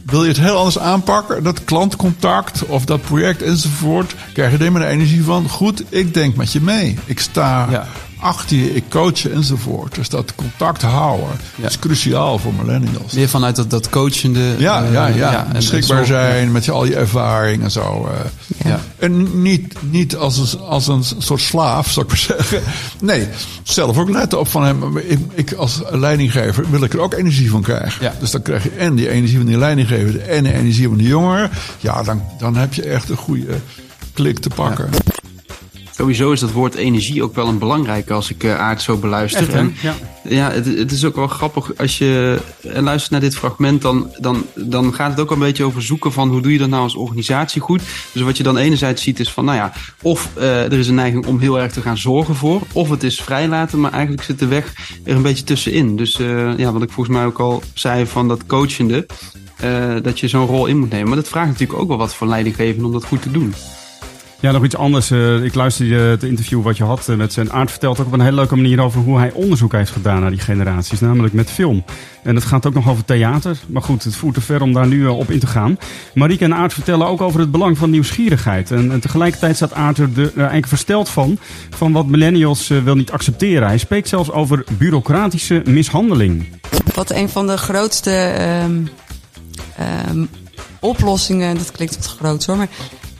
wil 0.05 0.21
je 0.23 0.27
het 0.27 0.39
heel 0.39 0.57
anders 0.57 0.79
aanpakken? 0.79 1.43
Dat 1.43 1.63
klantcontact 1.63 2.65
of 2.65 2.85
dat 2.85 3.01
project 3.01 3.41
enzovoort. 3.41 4.15
Krijg 4.33 4.51
je 4.57 4.65
er 4.65 4.71
maar 4.71 4.81
de 4.81 4.87
energie 4.87 5.23
van, 5.23 5.49
goed, 5.49 5.83
ik 5.89 6.13
denk 6.13 6.35
met 6.35 6.51
je 6.51 6.61
mee. 6.61 6.97
Ik 7.05 7.19
sta 7.19 7.67
Ja. 7.71 7.87
Achter 8.19 8.57
je, 8.57 8.75
ik 8.75 8.83
coach 8.89 9.19
je 9.19 9.29
enzovoort. 9.29 9.95
Dus 9.95 10.09
dat 10.09 10.33
contact 10.35 10.81
houden 10.81 11.27
Ja. 11.55 11.67
is 11.67 11.79
cruciaal 11.79 12.37
voor 12.39 12.53
millennials. 12.53 13.13
Meer 13.13 13.29
vanuit 13.29 13.55
dat, 13.55 13.69
dat 13.69 13.89
coachende. 13.89 14.55
Ja, 14.57 14.83
eh, 14.85 14.93
ja, 14.93 15.07
ja. 15.07 15.45
en 15.45 15.53
Beschikbaar 15.53 16.05
zijn 16.05 16.51
met 16.51 16.65
je, 16.65 16.71
al 16.71 16.85
je 16.85 16.95
ervaring 16.95 17.63
en 17.63 17.71
zo. 17.71 18.09
eh. 18.13 18.69
Ja. 18.69 18.79
En 18.99 19.41
niet, 19.41 19.73
niet 19.89 20.15
als, 20.15 20.37
een, 20.53 20.59
als 20.59 20.87
een 20.87 21.03
soort 21.17 21.41
slaaf, 21.41 21.91
zou 21.91 22.05
ik 22.05 22.11
maar 22.11 22.21
zeggen. 22.37 22.61
Nee, 23.01 23.27
zelf 23.63 23.97
ook 23.97 24.09
letten 24.09 24.39
op 24.39 24.47
van 24.47 24.63
hem. 24.63 24.97
Ik, 24.97 25.19
ik 25.33 25.53
als 25.53 25.81
leidinggever 25.89 26.69
wil 26.69 26.83
ik 26.83 26.93
er 26.93 26.99
ook 26.99 27.13
energie 27.13 27.49
van 27.49 27.61
krijgen. 27.61 28.11
Dus 28.19 28.31
dan 28.31 28.41
krijg 28.41 28.63
je 28.63 28.69
en 28.69 28.95
die 28.95 29.09
energie 29.09 29.37
van 29.37 29.45
die 29.45 29.57
leidinggever 29.57 30.21
en 30.21 30.43
de 30.43 30.53
energie 30.53 30.87
van 30.87 30.97
die 30.97 31.07
jongeren. 31.07 31.49
Ja, 31.79 32.03
dan, 32.03 32.21
dan 32.39 32.55
heb 32.55 32.73
je 32.73 32.83
echt 32.83 33.09
een 33.09 33.15
goede 33.17 33.55
klik 34.13 34.39
te 34.39 34.49
pakken. 34.55 34.89
Sowieso 35.97 36.31
is 36.31 36.39
dat 36.39 36.51
woord 36.51 36.75
energie 36.75 37.23
ook 37.23 37.35
wel 37.35 37.47
een 37.47 37.57
belangrijke 37.57 38.13
als 38.13 38.29
ik 38.29 38.43
eh, 38.43 38.59
aard 38.59 38.81
zo 38.81 38.97
beluister. 38.97 39.41
Echt? 39.41 39.53
En 39.53 39.75
Ja. 39.81 39.95
ja, 40.23 40.51
het, 40.51 40.65
het 40.65 40.91
is 40.91 41.05
ook 41.05 41.15
wel 41.15 41.27
grappig 41.27 41.77
als 41.77 41.97
je 41.97 42.39
eh, 42.61 42.81
luistert 42.81 43.11
naar 43.11 43.21
dit 43.21 43.35
fragment, 43.35 43.81
dan, 43.81 44.11
dan, 44.19 44.45
dan 44.55 44.93
gaat 44.93 45.11
het 45.11 45.19
ook 45.19 45.31
een 45.31 45.39
beetje 45.39 45.63
over 45.63 45.81
zoeken 45.81 46.11
van 46.11 46.29
hoe 46.29 46.41
doe 46.41 46.51
je 46.51 46.57
dat 46.57 46.69
nou 46.69 46.83
als 46.83 46.95
organisatie 46.95 47.61
goed. 47.61 47.81
Dus 48.11 48.21
wat 48.21 48.37
je 48.37 48.43
dan 48.43 48.57
enerzijds 48.57 49.03
ziet 49.03 49.19
is 49.19 49.31
van, 49.31 49.45
nou 49.45 49.57
ja, 49.57 49.73
of 50.01 50.29
eh, 50.33 50.63
er 50.63 50.79
is 50.79 50.87
een 50.87 50.95
neiging 50.95 51.25
om 51.25 51.39
heel 51.39 51.59
erg 51.59 51.71
te 51.71 51.81
gaan 51.81 51.97
zorgen 51.97 52.35
voor, 52.35 52.61
of 52.73 52.89
het 52.89 53.03
is 53.03 53.21
vrijlaten, 53.21 53.79
maar 53.79 53.91
eigenlijk 53.91 54.23
zit 54.23 54.39
de 54.39 54.47
weg 54.47 54.73
er 55.03 55.15
een 55.15 55.21
beetje 55.21 55.43
tussenin. 55.43 55.95
Dus 55.95 56.17
ja, 56.57 56.71
wat 56.71 56.81
ik 56.81 56.91
volgens 56.91 57.15
mij 57.15 57.25
ook 57.25 57.39
al 57.39 57.63
zei 57.73 58.05
van 58.05 58.27
dat 58.27 58.45
coachende, 58.45 59.05
dat 60.01 60.19
je 60.19 60.27
zo'n 60.27 60.45
rol 60.45 60.65
in 60.65 60.79
moet 60.79 60.89
nemen. 60.89 61.07
Maar 61.07 61.17
dat 61.17 61.27
vraagt 61.27 61.47
natuurlijk 61.47 61.79
ook 61.79 61.87
wel 61.87 61.97
wat 61.97 62.15
van 62.15 62.27
leidinggeven 62.27 62.85
om 62.85 62.91
dat 62.91 63.05
goed 63.05 63.21
te 63.21 63.31
doen. 63.31 63.53
Ja, 64.39 64.51
nog 64.51 64.63
iets 64.63 64.75
anders. 64.75 65.11
Eh, 65.11 65.43
ik 65.43 65.55
luisterde 65.55 65.95
het 65.95 66.23
interview 66.23 66.61
wat 66.61 66.77
je 66.77 66.83
had 66.83 67.09
eh, 67.09 67.15
met 67.15 67.33
zijn 67.33 67.51
aard. 67.51 67.71
Vertelt 67.71 67.99
ook 67.99 68.05
op 68.05 68.13
een 68.13 68.21
hele 68.21 68.35
leuke 68.35 68.55
manier 68.55 68.81
over 68.81 69.01
hoe 69.01 69.17
hij 69.17 69.31
onderzoek 69.31 69.71
heeft 69.71 69.91
gedaan 69.91 70.21
naar 70.21 70.29
die 70.29 70.39
generaties. 70.39 70.99
Namelijk 70.99 71.33
met 71.33 71.49
film. 71.49 71.83
En 72.23 72.35
het 72.35 72.43
gaat 72.43 72.65
ook 72.65 72.73
nog 72.73 72.89
over 72.89 73.05
theater. 73.05 73.57
Maar 73.67 73.81
goed, 73.81 74.03
het 74.03 74.15
voert 74.15 74.33
te 74.33 74.41
ver 74.41 74.61
om 74.61 74.73
daar 74.73 74.87
nu 74.87 75.05
eh, 75.05 75.17
op 75.17 75.31
in 75.31 75.39
te 75.39 75.47
gaan. 75.47 75.77
Marieke 76.13 76.43
en 76.43 76.53
Aard 76.53 76.73
vertellen 76.73 77.07
ook 77.07 77.21
over 77.21 77.39
het 77.39 77.51
belang 77.51 77.77
van 77.77 77.89
nieuwsgierigheid. 77.89 78.71
En, 78.71 78.99
tegelijkertijd 78.99 79.55
staat 79.55 79.73
Aard 79.73 79.97
er, 79.97 80.09
eigenlijk 80.17 80.67
versteld 80.67 81.09
van. 81.09 81.37
Van 81.69 81.91
wat 81.91 82.05
millennials 82.05 82.67
wel 82.67 82.95
niet 82.95 83.11
accepteren. 83.11 83.67
Hij 83.67 83.77
spreekt 83.77 84.09
zelfs 84.09 84.31
over 84.31 84.63
bureaucratische 84.77 85.61
mishandeling. 85.65 86.47
Wat 86.93 87.11
een 87.11 87.29
van 87.29 87.47
de 87.47 87.57
grootste 87.57 88.11
ehm, 88.11 88.81
ehm, 89.77 90.25
oplossingen, 90.79 91.57
dat 91.57 91.71
klinkt 91.71 91.95
wat 91.95 92.05
groot 92.05 92.45
hoor, 92.45 92.57
maar 92.57 92.69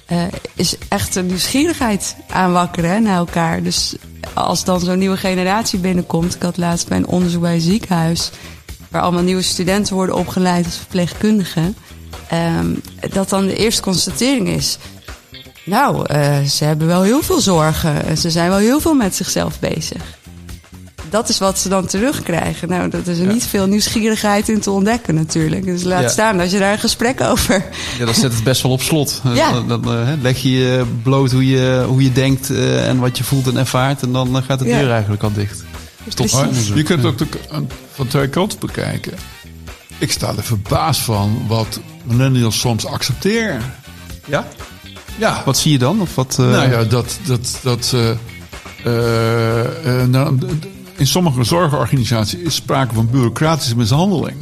eh, 0.05 0.23
is 0.55 0.75
echt 0.89 1.15
een 1.15 1.25
nieuwsgierigheid 1.25 2.15
aanwakkeren 2.29 3.03
naar 3.03 3.17
elkaar. 3.17 3.63
Dus 3.63 3.95
als 4.33 4.63
dan 4.63 4.79
zo'n 4.79 4.99
nieuwe 4.99 5.17
generatie 5.17 5.79
binnenkomt, 5.79 6.35
ik 6.35 6.41
had 6.41 6.57
laatst 6.57 6.87
bij 6.87 6.97
een 6.97 7.07
onderzoek 7.07 7.41
bij 7.41 7.53
een 7.53 7.61
ziekenhuis, 7.61 8.31
waar 8.89 9.01
allemaal 9.01 9.23
nieuwe 9.23 9.41
studenten 9.41 9.95
worden 9.95 10.15
opgeleid 10.15 10.65
als 10.65 10.77
verpleegkundigen, 10.77 11.75
ehm, 12.27 12.73
dat 13.09 13.29
dan 13.29 13.45
de 13.45 13.55
eerste 13.55 13.81
constatering 13.81 14.47
is. 14.47 14.77
Nou, 15.65 16.05
eh, 16.05 16.41
ze 16.41 16.63
hebben 16.63 16.87
wel 16.87 17.01
heel 17.01 17.21
veel 17.21 17.39
zorgen. 17.39 18.05
en 18.05 18.17
Ze 18.17 18.29
zijn 18.29 18.49
wel 18.49 18.57
heel 18.57 18.79
veel 18.79 18.93
met 18.93 19.15
zichzelf 19.15 19.59
bezig. 19.59 20.01
Dat 21.15 21.29
is 21.29 21.37
wat 21.37 21.59
ze 21.59 21.69
dan 21.69 21.85
terugkrijgen. 21.85 22.67
Nou, 22.69 22.89
dat 22.89 23.07
is 23.07 23.19
er 23.19 23.25
niet 23.33 23.43
veel 23.45 23.65
nieuwsgierigheid 23.67 24.49
in 24.49 24.59
te 24.59 24.71
ontdekken 24.71 25.15
natuurlijk. 25.15 25.65
Dus 25.65 25.83
laat 25.83 26.01
Ja. 26.01 26.07
staan 26.09 26.39
als 26.39 26.51
je 26.51 26.59
daar 26.59 26.71
een 26.71 26.79
gesprek 26.79 27.21
over... 27.21 27.65
Ja, 27.99 28.05
dat 28.05 28.15
zet 28.15 28.33
het 28.33 28.43
best 28.43 28.61
wel 28.61 28.71
op 28.71 28.81
slot. 28.81 29.21
Ja. 29.33 29.51
Dan, 29.51 29.67
dan 29.67 29.83
eh, 29.85 30.07
leg 30.21 30.37
je 30.37 30.83
bloot 31.03 31.31
hoe 31.31 31.47
je, 31.49 31.83
hoe 31.87 32.03
je 32.03 32.11
denkt 32.11 32.49
eh, 32.49 32.87
en 32.87 32.99
wat 32.99 33.17
je 33.17 33.23
voelt 33.23 33.47
en 33.47 33.57
ervaart. 33.57 34.01
En 34.01 34.11
dan 34.11 34.37
eh, 34.37 34.43
gaat 34.43 34.59
de 34.59 34.65
Ja. 34.65 34.79
deur 34.79 34.91
eigenlijk 34.91 35.23
al 35.23 35.31
dicht. 35.33 35.63
Stop. 36.07 36.27
Je 36.75 36.83
kunt 36.83 37.03
het 37.03 37.05
ook 37.11 37.17
de- 37.17 37.27
van 37.93 38.07
twee 38.07 38.27
kanten 38.29 38.59
bekijken. 38.59 39.13
Ik 39.97 40.11
sta 40.11 40.27
er 40.37 40.43
verbaasd 40.43 41.01
van 41.01 41.41
wat 41.47 41.79
millennials 42.03 42.59
soms 42.59 42.85
accepteren. 42.85 43.61
Ja? 44.25 44.47
Ja, 45.17 45.41
Wat 45.45 45.57
zie 45.57 45.71
je 45.71 45.77
dan? 45.77 46.01
Of 46.01 46.15
wat, 46.15 46.35
eh, 46.39 46.49
nou 46.49 46.69
ja, 46.71 46.83
dat, 46.83 47.17
dat, 47.25 47.59
dat 47.63 47.91
eh, 47.93 48.09
eh, 48.85 50.01
eh, 50.01 50.07
nou, 50.07 50.37
in 50.97 51.07
sommige 51.07 51.43
zorgorganisaties 51.43 52.39
is 52.39 52.55
sprake 52.55 52.93
van 52.93 53.09
bureaucratische 53.09 53.75
mishandeling. 53.75 54.37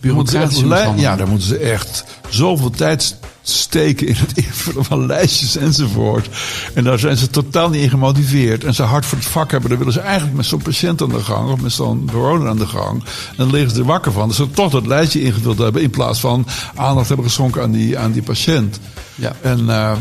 Bureaucratische 0.00 0.62
li- 0.62 0.68
mishandeling. 0.68 1.00
Ja, 1.00 1.16
daar 1.16 1.28
moeten 1.28 1.48
ze 1.48 1.56
echt 1.56 2.04
zoveel 2.28 2.70
tijd 2.70 3.16
steken 3.42 4.06
in 4.06 4.14
het 4.18 4.32
invullen 4.46 4.84
van 4.84 5.06
lijstjes 5.06 5.56
enzovoort. 5.56 6.28
En 6.74 6.84
daar 6.84 6.98
zijn 6.98 7.16
ze 7.16 7.30
totaal 7.30 7.70
niet 7.70 7.82
in 7.82 7.90
gemotiveerd. 7.90 8.64
En 8.64 8.74
ze 8.74 8.82
hard 8.82 9.06
voor 9.06 9.18
het 9.18 9.26
vak 9.26 9.50
hebben, 9.50 9.68
dan 9.70 9.78
willen 9.78 9.92
ze 9.92 10.00
eigenlijk 10.00 10.36
met 10.36 10.46
zo'n 10.46 10.62
patiënt 10.62 11.02
aan 11.02 11.08
de 11.08 11.20
gang 11.22 11.50
of 11.50 11.60
met 11.60 11.72
zo'n 11.72 12.04
bewoner 12.06 12.48
aan 12.48 12.56
de 12.56 12.66
gang. 12.66 13.02
En 13.02 13.34
dan 13.36 13.50
liggen 13.50 13.70
ze 13.70 13.78
er 13.80 13.84
wakker 13.86 14.12
van. 14.12 14.28
Dat 14.28 14.36
ze 14.36 14.50
toch 14.50 14.70
dat 14.70 14.86
lijstje 14.86 15.22
ingevuld 15.22 15.58
hebben 15.58 15.82
in 15.82 15.90
plaats 15.90 16.20
van 16.20 16.46
aandacht 16.74 17.08
hebben 17.08 17.26
geschonken 17.26 17.62
aan 17.62 17.70
die, 17.72 17.98
aan 17.98 18.12
die 18.12 18.22
patiënt. 18.22 18.78
Ja. 19.14 19.32
En, 19.40 19.70
eh, 19.70 19.92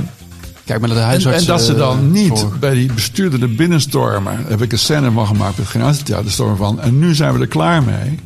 Kijk 0.66 0.80
maar 0.80 0.90
naar 0.90 0.98
de 0.98 1.04
en, 1.04 1.10
huisarts. 1.10 1.40
en 1.40 1.46
dat 1.46 1.62
ze 1.62 1.72
eh, 1.72 1.78
dan 1.78 2.12
niet 2.12 2.38
zorg. 2.38 2.60
bij 2.60 2.74
die 2.74 2.94
bestuurder 2.94 3.42
er 3.42 3.56
binnenstormen. 3.56 4.38
Daar 4.38 4.50
heb 4.50 4.62
ik 4.62 4.72
een 4.72 4.80
scène 4.80 5.12
van 5.12 5.28
gemaakt 5.28 5.58
met 5.58 5.68
Generatietheater. 5.68 6.32
Storm 6.32 6.56
van. 6.56 6.82
En 6.82 7.00
nu 7.00 7.16
zijn 7.16 7.34
we 7.34 7.40
er 7.40 7.48
klaar 7.48 7.84
mee. 7.84 8.20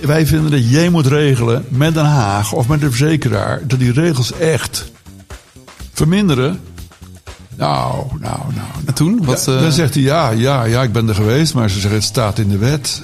Wij 0.00 0.26
vinden 0.26 0.50
dat 0.50 0.70
jij 0.70 0.88
moet 0.88 1.06
regelen 1.06 1.64
met 1.68 1.94
Den 1.94 2.04
Haag 2.04 2.52
of 2.52 2.68
met 2.68 2.80
de 2.80 2.88
verzekeraar. 2.88 3.60
dat 3.66 3.78
die 3.78 3.92
regels 3.92 4.32
echt 4.32 4.90
verminderen. 5.92 6.60
Nou, 7.56 8.06
nou, 8.20 8.38
nou. 8.54 8.68
En 8.84 8.94
toen? 8.94 9.24
Wat, 9.24 9.44
Ja, 9.46 9.54
eh, 9.54 9.60
dan 9.60 9.72
zegt 9.72 9.94
hij 9.94 10.02
ja, 10.02 10.30
ja, 10.30 10.64
ja, 10.64 10.82
ik 10.82 10.92
ben 10.92 11.08
er 11.08 11.14
geweest. 11.14 11.54
Maar 11.54 11.70
ze 11.70 11.74
zeggen 11.80 11.98
het 11.98 12.08
staat 12.08 12.38
in 12.38 12.48
de 12.48 12.58
wet. 12.58 13.02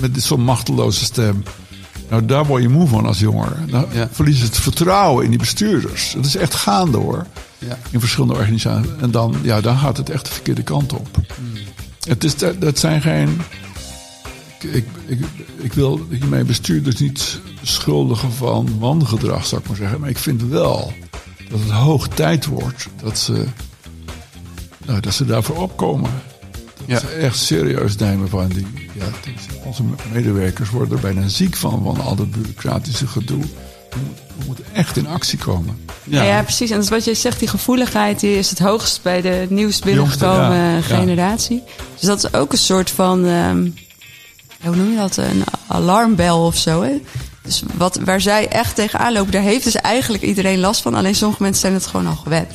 Met 0.00 0.22
zo'n 0.22 0.42
machteloze 0.42 1.04
stem. 1.04 1.42
Nou, 2.14 2.26
daar 2.26 2.46
word 2.46 2.62
je 2.62 2.68
moe 2.68 2.88
van 2.88 3.06
als 3.06 3.18
jongere. 3.18 3.54
Dan 3.66 3.86
Ja. 3.92 4.08
verlies 4.12 4.38
je 4.38 4.44
het 4.44 4.56
vertrouwen 4.58 5.24
in 5.24 5.30
die 5.30 5.38
bestuurders. 5.38 6.12
Het 6.12 6.26
is 6.26 6.36
echt 6.36 6.54
gaande 6.54 6.98
hoor. 6.98 7.26
Ja. 7.58 7.78
In 7.90 8.00
verschillende 8.00 8.34
organisaties. 8.34 8.90
En 9.00 9.10
dan, 9.10 9.36
ja, 9.42 9.60
dan 9.60 9.76
gaat 9.78 9.96
het 9.96 10.10
echt 10.10 10.24
de 10.26 10.32
verkeerde 10.32 10.62
kant 10.62 10.92
op. 10.92 11.08
Het 12.08 12.24
is, 12.24 12.36
dat, 12.36 12.60
dat 12.60 12.78
zijn 12.78 13.02
geen... 13.02 13.40
Ik, 14.60 14.84
ik, 15.06 15.20
ik, 15.56 15.72
wil 15.72 16.06
hiermee 16.10 16.44
bestuurders 16.44 16.96
niet 16.96 17.40
beschuldigen 17.60 18.32
van 18.32 18.78
wangedrag, 18.78 19.46
zou 19.46 19.60
ik 19.60 19.68
maar 19.68 19.76
zeggen. 19.76 20.00
Maar 20.00 20.08
ik 20.08 20.18
vind 20.18 20.42
wel 20.42 20.92
dat 21.50 21.60
het 21.60 21.70
hoog 21.70 22.08
tijd 22.08 22.46
wordt 22.46 22.88
dat 23.02 23.18
ze, 23.18 23.44
nou, 24.86 25.00
dat 25.00 25.14
ze 25.14 25.24
daarvoor 25.24 25.56
opkomen. 25.56 26.10
Dat 26.76 26.86
Ja. 26.86 26.98
ze 26.98 27.06
echt 27.06 27.36
serieus 27.38 27.96
nemen 27.96 28.28
van 28.28 28.48
die... 28.48 28.66
Ja, 28.94 29.04
onze 29.64 29.82
medewerkers 30.12 30.70
worden 30.70 30.96
er 30.96 31.02
bijna 31.02 31.28
ziek 31.28 31.56
van, 31.56 31.82
van 31.84 32.00
al 32.00 32.14
dat 32.16 32.30
bureaucratische 32.30 33.06
gedoe. 33.06 33.40
We 33.90 34.00
moeten, 34.06 34.24
we 34.38 34.44
moeten 34.46 34.64
echt 34.72 34.96
in 34.96 35.06
actie 35.06 35.38
komen. 35.38 35.86
Ja. 36.04 36.22
ja, 36.22 36.42
precies. 36.42 36.70
En 36.70 36.76
dat 36.76 36.84
is 36.84 36.90
wat 36.90 37.04
je 37.04 37.14
zegt, 37.14 37.38
die 37.38 37.48
gevoeligheid 37.48 38.20
die 38.20 38.38
is 38.38 38.50
het 38.50 38.58
hoogst 38.58 39.02
bij 39.02 39.20
de 39.20 39.46
nieuwst 39.48 39.84
binnengekomen 39.84 40.56
ja, 40.56 40.74
ja. 40.74 40.80
generatie. 40.80 41.62
Dus 41.92 42.08
dat 42.08 42.24
is 42.24 42.32
ook 42.32 42.52
een 42.52 42.58
soort 42.58 42.90
van, 42.90 43.26
ehm, 43.26 43.68
hoe 44.62 44.76
noem 44.76 44.90
je 44.90 44.96
dat, 44.96 45.16
een 45.16 45.44
alarmbel 45.66 46.46
of 46.46 46.56
zo. 46.56 46.82
Hè? 46.82 47.00
Dus 47.42 47.62
wat, 47.76 48.00
waar 48.04 48.20
zij 48.20 48.48
echt 48.48 48.74
tegenaan 48.74 49.12
lopen, 49.12 49.32
daar 49.32 49.42
heeft 49.42 49.64
dus 49.64 49.76
eigenlijk 49.76 50.22
iedereen 50.22 50.58
last 50.58 50.82
van. 50.82 50.94
Alleen 50.94 51.14
sommige 51.14 51.42
mensen 51.42 51.60
zijn 51.60 51.74
het 51.74 51.86
gewoon 51.86 52.06
al 52.06 52.16
gewend. 52.16 52.52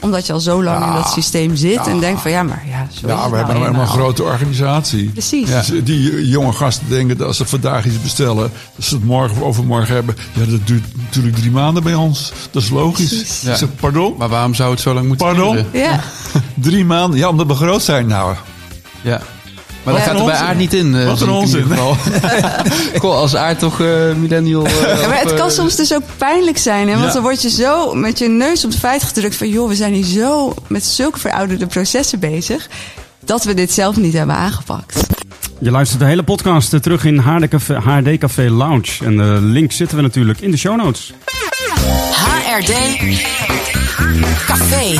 Omdat 0.00 0.26
je 0.26 0.32
al 0.32 0.40
zo 0.40 0.62
lang 0.62 0.86
in 0.86 0.92
dat 0.92 1.08
systeem 1.12 1.56
zit 1.56 1.86
en 1.86 1.98
denkt 2.00 2.20
van 2.20 2.30
ja, 2.30 2.42
maar 2.42 2.62
ja, 2.68 2.86
zo 2.92 3.06
is 3.06 3.12
Ja, 3.12 3.20
het 3.22 3.30
we 3.30 3.36
hebben 3.36 3.54
nou 3.54 3.66
helemaal 3.66 3.66
een 3.66 3.72
eenmaal. 3.72 3.86
grote 3.86 4.22
organisatie. 4.22 5.10
Precies. 5.10 5.50
Die 5.84 6.28
jonge 6.28 6.52
gasten 6.52 6.88
denken 6.88 7.18
dat 7.18 7.26
als 7.26 7.36
ze 7.36 7.46
vandaag 7.46 7.84
iets 7.86 8.00
bestellen, 8.02 8.50
dat 8.76 8.84
ze 8.84 8.94
het 8.94 9.04
morgen 9.04 9.36
of 9.36 9.42
overmorgen 9.42 9.94
hebben. 9.94 10.16
Ja, 10.32 10.44
dat 10.44 10.66
duurt 10.66 10.84
natuurlijk 10.96 11.36
drie 11.36 11.50
maanden 11.50 11.82
bij 11.82 11.94
ons. 11.94 12.32
Dat 12.50 12.62
is 12.62 12.70
logisch. 12.70 13.40
Zeg, 13.42 13.74
pardon? 13.80 14.14
Maar 14.18 14.28
waarom 14.28 14.54
zou 14.54 14.70
het 14.70 14.80
zo 14.80 14.94
lang 14.94 15.06
moeten 15.06 15.26
Pardon? 15.26 15.52
duren? 15.56 15.68
Ja, 15.72 16.00
Drie 16.54 16.84
maanden? 16.84 17.18
Ja, 17.18 17.28
omdat 17.28 17.46
we 17.46 17.54
groot 17.54 17.82
zijn. 17.82 18.06
Nou, 18.06 18.34
Ja. 19.02 19.20
Maar 19.86 19.94
dat 19.94 20.02
gaat 20.02 20.18
er 20.18 20.24
bij 20.24 20.32
onzin. 20.32 20.46
Aard 20.46 20.58
niet 20.58 20.74
in. 20.74 20.94
eh, 20.94 21.06
Wat 21.06 21.20
een 21.20 21.30
onzin. 21.30 21.66
Goh, 23.00 23.16
als 23.16 23.36
Aard 23.36 23.58
toch 23.58 23.80
eh, 23.80 24.12
millennial... 24.16 24.66
eh, 24.66 25.00
Ja, 25.00 25.06
maar 25.08 25.20
het 25.20 25.34
kan 25.34 25.50
soms 25.50 25.76
dus 25.76 25.94
ook 25.94 26.02
pijnlijk 26.16 26.58
zijn. 26.58 26.88
Hè? 26.88 26.92
Want 26.94 27.06
Ja. 27.06 27.12
dan 27.12 27.22
word 27.22 27.42
je 27.42 27.50
zo 27.50 27.94
met 27.94 28.18
je 28.18 28.28
neus 28.28 28.64
op 28.64 28.70
de 28.70 28.78
feit 28.78 29.02
gedrukt 29.02 29.36
van... 29.36 29.48
joh, 29.48 29.68
we 29.68 29.74
zijn 29.74 29.92
hier 29.92 30.04
zo 30.22 30.54
met 30.66 30.84
zulke 30.84 31.18
verouderde 31.18 31.66
processen 31.66 32.18
bezig... 32.18 32.68
dat 33.24 33.44
we 33.44 33.54
dit 33.54 33.72
zelf 33.72 33.96
niet 33.96 34.12
hebben 34.12 34.36
aangepakt. 34.36 35.00
Je 35.60 35.70
luistert 35.70 36.00
de 36.00 36.06
hele 36.06 36.22
podcast 36.22 36.82
terug 36.82 37.04
in 37.04 37.18
HD 37.18 37.48
Café, 37.48 37.74
HD 37.74 38.18
Café 38.18 38.50
Lounge. 38.50 39.04
En 39.04 39.16
de 39.16 39.38
link 39.42 39.72
zitten 39.72 39.96
we 39.96 40.02
natuurlijk 40.02 40.40
in 40.40 40.50
de 40.50 40.56
show 40.56 40.76
notes. 40.76 41.12
HRD 42.12 42.72
Café. 44.46 44.98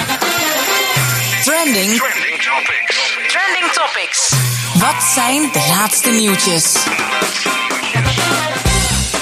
Trending. 1.45 1.99
Trending 1.99 2.39
topics. 2.43 3.17
Trending 3.29 3.73
topics. 3.73 4.46
Wat 4.79 5.03
zijn 5.15 5.43
de 5.53 5.67
laatste 5.69 6.11
nieuwtjes? 6.11 6.77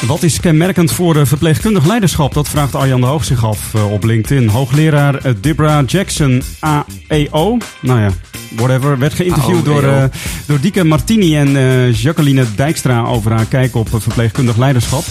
Wat 0.07 0.23
is 0.23 0.41
kenmerkend 0.41 0.93
voor 0.93 1.17
eh, 1.17 1.27
verpleegkundig 1.27 1.87
leiderschap? 1.87 2.35
Dat 2.35 2.49
vraagt 2.49 2.75
Arjan 2.75 3.01
de 3.01 3.07
Hoog 3.07 3.25
zich 3.25 3.45
af 3.45 3.75
eh, 3.75 3.93
op 3.93 4.05
LinkedIn. 4.05 4.49
Hoogleraar 4.49 5.15
eh, 5.15 5.33
Debra 5.41 5.83
Jackson, 5.87 6.43
AEO, 6.61 7.59
nou 7.81 8.01
ja, 8.01 8.11
whatever, 8.57 8.99
werd 8.99 9.15
geïnterviewd 9.15 9.65
door, 9.65 9.83
eh, 9.83 10.05
door 10.47 10.61
Dieke 10.61 10.85
Martini 10.85 11.37
en 11.37 11.93
Jacqueline 11.93 12.47
Dijkstra 12.55 13.05
over 13.05 13.33
haar 13.33 13.47
kijk 13.47 13.75
op 13.75 13.89
verpleegkundig 13.91 14.57
leiderschap. 14.57 15.05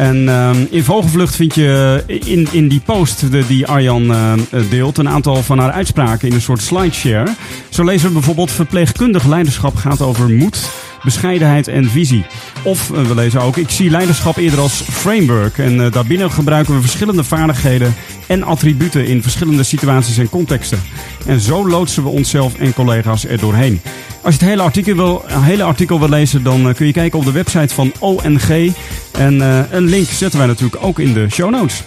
En 0.00 0.28
ehm, 0.28 0.64
in 0.70 0.84
vogelvlucht 0.84 1.36
vind 1.36 1.54
je 1.54 2.04
eh, 2.06 2.16
in, 2.24 2.48
in 2.50 2.68
die 2.68 2.80
post 2.80 3.30
de, 3.30 3.46
die 3.46 3.66
Arjan 3.66 4.12
eh, 4.12 4.32
deelt 4.70 4.98
een 4.98 5.08
aantal 5.08 5.42
van 5.42 5.58
haar 5.58 5.70
uitspraken 5.70 6.28
in 6.28 6.34
een 6.34 6.40
soort 6.40 6.62
slideshare. 6.62 7.34
Zo 7.68 7.84
lezen 7.84 8.06
we 8.06 8.12
bijvoorbeeld 8.12 8.50
verpleegkundig 8.50 9.26
leiderschap 9.26 9.76
gaat 9.76 10.02
over 10.02 10.30
moed, 10.30 10.70
bescheidenheid 11.02 11.68
en 11.68 11.90
visie. 11.90 12.24
Of 12.62 12.90
eh, 12.90 13.02
we 13.02 13.14
lezen 13.14 13.40
ook, 13.40 13.56
ik 13.56 13.70
zie 13.70 13.90
leiderschap 13.90 14.36
eerder 14.36 14.60
als 14.60 14.82
framework. 14.90 15.58
En 15.58 15.84
eh, 15.84 15.92
daarbinnen 15.92 16.30
gebruiken 16.30 16.74
we 16.74 16.80
verschillende 16.80 17.24
vaardigheden 17.24 17.94
en 18.26 18.42
attributen 18.42 19.06
in 19.06 19.22
verschillende 19.22 19.62
situaties 19.62 20.18
en 20.18 20.28
contexten. 20.28 20.82
En 21.26 21.40
zo 21.40 21.68
loodsen 21.68 22.02
we 22.02 22.08
onszelf 22.08 22.54
en 22.58 22.74
collega's 22.74 23.24
er 23.24 23.38
doorheen. 23.38 23.80
Als 24.22 24.34
je 24.34 24.40
het 24.40 24.48
hele 24.48 24.62
artikel 24.62 24.94
wil, 24.94 25.24
hele 25.28 25.62
artikel 25.62 25.98
wil 25.98 26.08
lezen, 26.08 26.42
dan 26.42 26.74
kun 26.74 26.86
je 26.86 26.92
kijken 26.92 27.18
op 27.18 27.24
de 27.24 27.32
website 27.32 27.74
van 27.74 27.92
ONG. 27.98 28.72
En 29.20 29.40
eh, 29.40 29.72
een 29.72 29.84
link 29.84 30.06
zetten 30.06 30.38
wij 30.38 30.48
natuurlijk 30.48 30.84
ook 30.84 30.98
in 30.98 31.12
de 31.12 31.28
show 31.30 31.50
notes. 31.50 31.82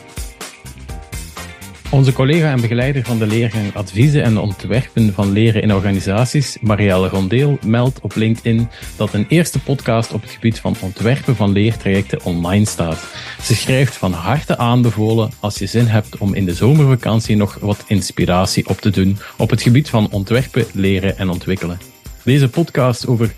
Onze 1.90 2.14
collega 2.14 2.52
en 2.52 2.62
begeleider 2.62 3.04
van 3.04 3.18
de 3.18 3.28
leergang 3.28 3.76
Adviezen 3.76 4.24
en 4.24 4.38
Ontwerpen 4.38 5.14
van 5.14 5.32
Leren 5.32 5.62
in 5.62 5.74
Organisaties, 5.74 6.58
Marielle 6.62 7.08
Rondeel, 7.08 7.58
meldt 7.66 8.02
op 8.02 8.16
LinkedIn 8.16 8.70
dat 8.96 9.14
een 9.14 9.26
eerste 9.30 9.60
podcast 9.60 10.12
op 10.12 10.22
het 10.22 10.32
gebied 10.32 10.60
van 10.60 10.76
ontwerpen 10.82 11.36
van 11.36 11.52
leertrajecten 11.52 12.24
online 12.24 12.66
staat. 12.66 13.04
Ze 13.42 13.56
schrijft 13.56 13.96
van 13.96 14.12
harte 14.12 14.58
aanbevolen 14.58 15.32
als 15.40 15.58
je 15.58 15.66
zin 15.66 15.88
hebt 15.88 16.18
om 16.18 16.34
in 16.34 16.46
de 16.46 16.54
zomervakantie 16.54 17.36
nog 17.36 17.58
wat 17.62 17.84
inspiratie 17.88 18.68
op 18.70 18.82
te 18.82 18.90
doen 18.90 19.18
op 19.38 19.50
het 19.50 19.62
gebied 19.62 19.90
van 19.90 20.12
ontwerpen, 20.12 20.66
leren 20.74 21.18
en 21.18 21.30
ontwikkelen. 21.30 21.80
Deze 22.24 22.50
podcast 22.50 23.08
over 23.08 23.34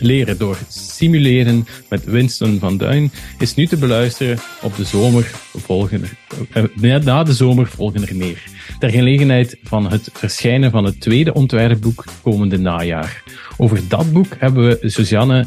leren 0.00 0.38
door 0.38 0.58
simuleren 0.68 1.66
met 1.88 2.04
Winston 2.04 2.58
van 2.58 2.76
Duin 2.76 3.12
is 3.38 3.54
nu 3.54 3.66
te 3.66 3.76
beluisteren 3.76 4.38
op 4.62 4.76
de 4.76 4.84
zomer 4.84 5.30
volgende, 5.56 6.06
eh, 6.52 6.96
na 7.02 7.22
de 7.22 7.32
zomer 7.32 7.66
volgende 7.66 8.14
meer. 8.14 8.42
Ter 8.78 8.90
gelegenheid 8.90 9.56
van 9.62 9.90
het 9.90 10.10
verschijnen 10.12 10.70
van 10.70 10.84
het 10.84 11.00
tweede 11.00 11.34
ontwerpboek 11.34 12.04
komende 12.22 12.58
najaar. 12.58 13.22
Over 13.56 13.88
dat 13.88 14.12
boek 14.12 14.36
hebben 14.38 14.68
we 14.68 14.90
Suzanne 14.90 15.46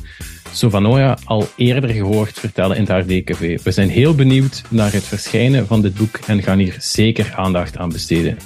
Savanoia 0.54 1.18
al 1.24 1.48
eerder 1.56 1.90
gehoord 1.90 2.40
vertellen 2.40 2.78
in 2.78 2.86
het 2.86 3.08
HRD-café. 3.08 3.58
We 3.64 3.72
zijn 3.72 3.90
heel 3.90 4.16
benieuwd 4.16 4.62
naar 4.70 4.92
het 4.92 5.04
verschijnen 5.04 5.68
van 5.68 5.82
dit 5.82 5.96
boek 5.96 6.20
en 6.28 6.44
gaan 6.44 6.58
hier 6.58 6.76
zeker 6.80 7.34
aandacht 7.36 7.78
aan 7.78 7.90
besteden. 7.90 8.38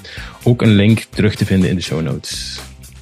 Ook 0.44 0.62
een 0.62 0.76
link 0.76 1.00
terug 1.10 1.36
te 1.36 1.46
vinden 1.46 1.70
in 1.70 1.76
de 1.76 1.82
show 1.82 2.02
notes. 2.02 2.60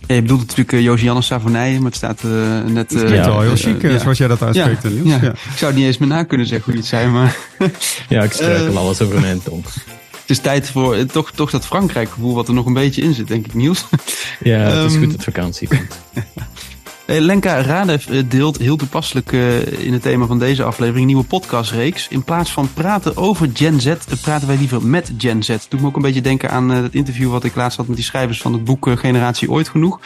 Ja, 0.08 0.16
je 0.16 0.22
bedoelt 0.22 0.40
natuurlijk 0.40 0.72
uh, 0.72 0.82
Josianne 0.82 1.22
Savonije, 1.22 1.76
maar 1.76 1.86
het 1.86 1.96
staat 1.96 2.22
uh, 2.26 2.64
net... 2.64 2.94
Uh, 2.94 3.16
ja, 3.16 3.26
wel 3.26 3.42
heel 3.42 3.56
chic, 3.56 3.82
ja. 3.82 4.00
zoals 4.00 4.18
jij 4.18 4.28
dat 4.28 4.42
uitspreekt, 4.42 4.84
ja, 4.84 4.90
Niels. 4.90 5.22
Ja. 5.22 5.32
Ik 5.32 5.58
zou 5.58 5.72
het 5.72 5.76
niet 5.76 5.86
eens 5.86 5.98
meer 5.98 6.10
na 6.10 6.24
kunnen 6.24 6.48
zeggen 6.48 6.66
hoe 6.66 6.74
je 6.74 6.80
het 6.80 6.90
zei, 6.90 7.08
maar... 7.08 7.38
ja, 8.10 8.24
ik 8.24 8.32
struikel 8.32 8.78
alles 8.78 9.02
over 9.02 9.20
mijn 9.20 9.44
tong. 9.44 9.66
Het 10.12 10.30
is 10.30 10.40
tijd 10.40 10.70
voor 10.70 11.06
toch, 11.06 11.32
toch 11.32 11.50
dat 11.50 11.66
Frankrijk-gevoel 11.66 12.34
wat 12.34 12.48
er 12.48 12.54
nog 12.54 12.66
een 12.66 12.74
beetje 12.74 13.02
in 13.02 13.14
zit, 13.14 13.28
denk 13.28 13.46
ik, 13.46 13.54
Niels. 13.54 13.86
Ja, 14.40 14.60
het 14.60 14.92
is 14.92 14.96
um, 14.96 15.04
goed 15.04 15.12
dat 15.12 15.24
vakantie 15.24 15.68
komt. 15.68 16.00
Lenka 17.08 17.62
Radev 17.62 18.06
deelt 18.28 18.58
heel 18.58 18.76
toepasselijk 18.76 19.32
in 19.78 19.94
het 19.94 20.02
thema 20.02 20.26
van 20.26 20.40
deze 20.40 20.64
aflevering 20.64 21.02
een 21.02 21.08
nieuwe 21.08 21.24
podcastreeks. 21.24 22.08
In 22.08 22.24
plaats 22.24 22.52
van 22.52 22.74
praten 22.74 23.18
over 23.18 23.50
Gen 23.54 23.82
Z, 23.82 23.94
praten 24.22 24.48
wij 24.48 24.58
liever 24.58 24.86
met 24.86 25.14
Gen 25.18 25.44
Z. 25.44 25.48
Dat 25.48 25.66
doet 25.70 25.82
me 25.82 25.88
ook 25.88 25.96
een 25.96 26.02
beetje 26.02 26.22
denken 26.22 26.52
aan 26.52 26.70
het 26.70 26.94
interview 26.94 27.32
wat 27.32 27.44
ik 27.44 27.56
laatst 27.56 27.78
had 27.78 27.88
met 27.88 27.96
die 27.96 28.06
schrijvers 28.06 28.42
van 28.42 28.54
het 28.54 28.64
boek 28.64 28.90
Generatie 28.96 29.52
Ooit 29.52 29.70
Genoeg. 29.70 30.00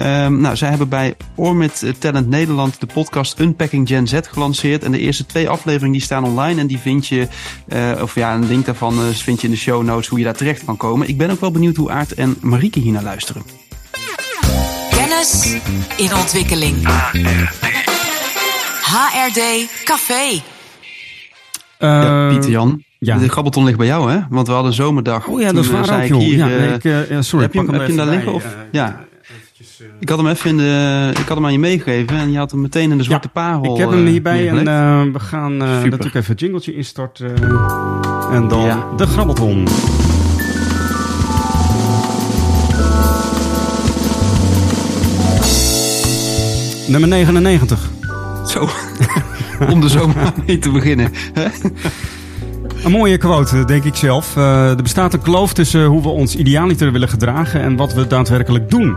Um, 0.00 0.40
nou, 0.40 0.56
zij 0.56 0.68
hebben 0.68 0.88
bij 0.88 1.14
Ormit 1.34 1.92
Talent 1.98 2.28
Nederland 2.28 2.80
de 2.80 2.86
podcast 2.86 3.40
Unpacking 3.40 3.88
Gen 3.88 4.06
Z 4.06 4.18
gelanceerd. 4.22 4.84
En 4.84 4.92
de 4.92 4.98
eerste 4.98 5.26
twee 5.26 5.48
afleveringen 5.48 5.92
die 5.92 6.02
staan 6.02 6.24
online 6.24 6.60
en 6.60 6.66
die 6.66 6.78
vind 6.78 7.06
je, 7.06 7.28
of 8.02 8.14
ja, 8.14 8.34
een 8.34 8.46
link 8.46 8.66
daarvan 8.66 8.94
vind 9.12 9.40
je 9.40 9.46
in 9.46 9.52
de 9.52 9.58
show 9.58 9.82
notes 9.82 10.08
hoe 10.08 10.18
je 10.18 10.24
daar 10.24 10.36
terecht 10.36 10.64
kan 10.64 10.76
komen. 10.76 11.08
Ik 11.08 11.18
ben 11.18 11.30
ook 11.30 11.40
wel 11.40 11.50
benieuwd 11.50 11.76
hoe 11.76 11.90
Aart 11.90 12.14
en 12.14 12.36
Marieke 12.40 12.78
hier 12.78 12.92
naar 12.92 13.02
luisteren. 13.02 13.67
Kennis 15.18 15.56
in 15.96 16.14
ontwikkeling. 16.14 16.76
HRD 18.82 19.68
Café. 19.84 20.40
Ja, 21.78 22.28
Pieter 22.28 22.50
Jan. 22.50 22.82
ja. 22.98 23.18
De 23.18 23.28
grabbelton 23.28 23.64
ligt 23.64 23.76
bij 23.78 23.86
jou, 23.86 24.10
hè? 24.10 24.18
Want 24.30 24.46
we 24.46 24.52
hadden 24.52 24.70
een 24.70 24.76
zomerdag. 24.76 25.26
Oh 25.26 25.40
ja, 25.40 25.52
dat 25.52 25.64
is 25.64 25.70
waar 25.70 26.10
ook, 26.12 26.20
hier, 26.20 26.36
ja, 26.36 26.48
eh, 26.50 26.56
nee, 26.60 26.72
ik, 26.72 26.84
eh, 26.84 27.10
ja, 27.10 27.22
sorry, 27.22 27.44
heb 27.44 27.52
je, 27.54 27.58
hem- 27.60 27.68
heb 27.68 27.80
je 27.80 27.86
hem 27.86 27.96
daar 27.96 28.06
liggen? 28.06 28.32
Of, 28.32 28.44
ja. 28.72 29.04
eventjes, 29.22 29.80
eh, 29.80 29.86
Ik 30.00 30.08
had 30.08 30.18
hem 30.18 30.26
even 30.28 30.50
in 30.50 30.56
de, 30.56 31.08
ik 31.10 31.26
had 31.26 31.36
hem 31.36 31.44
aan 31.46 31.52
je 31.52 31.58
meegegeven 31.58 32.16
en 32.16 32.32
je 32.32 32.38
had 32.38 32.50
hem 32.50 32.60
meteen 32.60 32.90
in 32.90 32.98
de 32.98 33.04
zwarte 33.04 33.28
parel. 33.28 33.72
Ik 33.74 33.80
heb 33.80 33.90
hem 33.90 34.06
hierbij 34.06 34.48
en 34.48 34.58
eh, 34.68 35.02
we 35.12 35.20
gaan 35.20 35.52
eh, 35.52 35.68
natuurlijk 35.82 36.14
even 36.14 36.30
een 36.30 36.36
jingletje 36.36 36.74
instarten. 36.74 37.34
en 38.32 38.48
dan 38.48 38.60
Ja. 38.64 38.86
de 38.96 39.06
grabbelton. 39.06 39.66
Nummer 46.88 47.08
99. 47.08 47.90
Zo. 48.46 48.68
Om 49.72 49.80
de 49.80 49.88
zomer 49.88 50.32
mee 50.46 50.58
te 50.58 50.70
beginnen. 50.70 51.12
Een 52.84 52.90
mooie 52.90 53.16
quote, 53.16 53.64
denk 53.64 53.84
ik 53.84 53.94
zelf. 53.94 54.36
Eh, 54.36 54.68
er 54.68 54.82
bestaat 54.82 55.12
een 55.12 55.22
kloof 55.22 55.52
tussen 55.52 55.84
hoe 55.84 56.02
we 56.02 56.08
ons 56.08 56.36
idealiter 56.36 56.92
willen 56.92 57.08
gedragen 57.08 57.60
en 57.60 57.76
wat 57.76 57.94
we 57.94 58.06
daadwerkelijk 58.06 58.70
doen. 58.70 58.96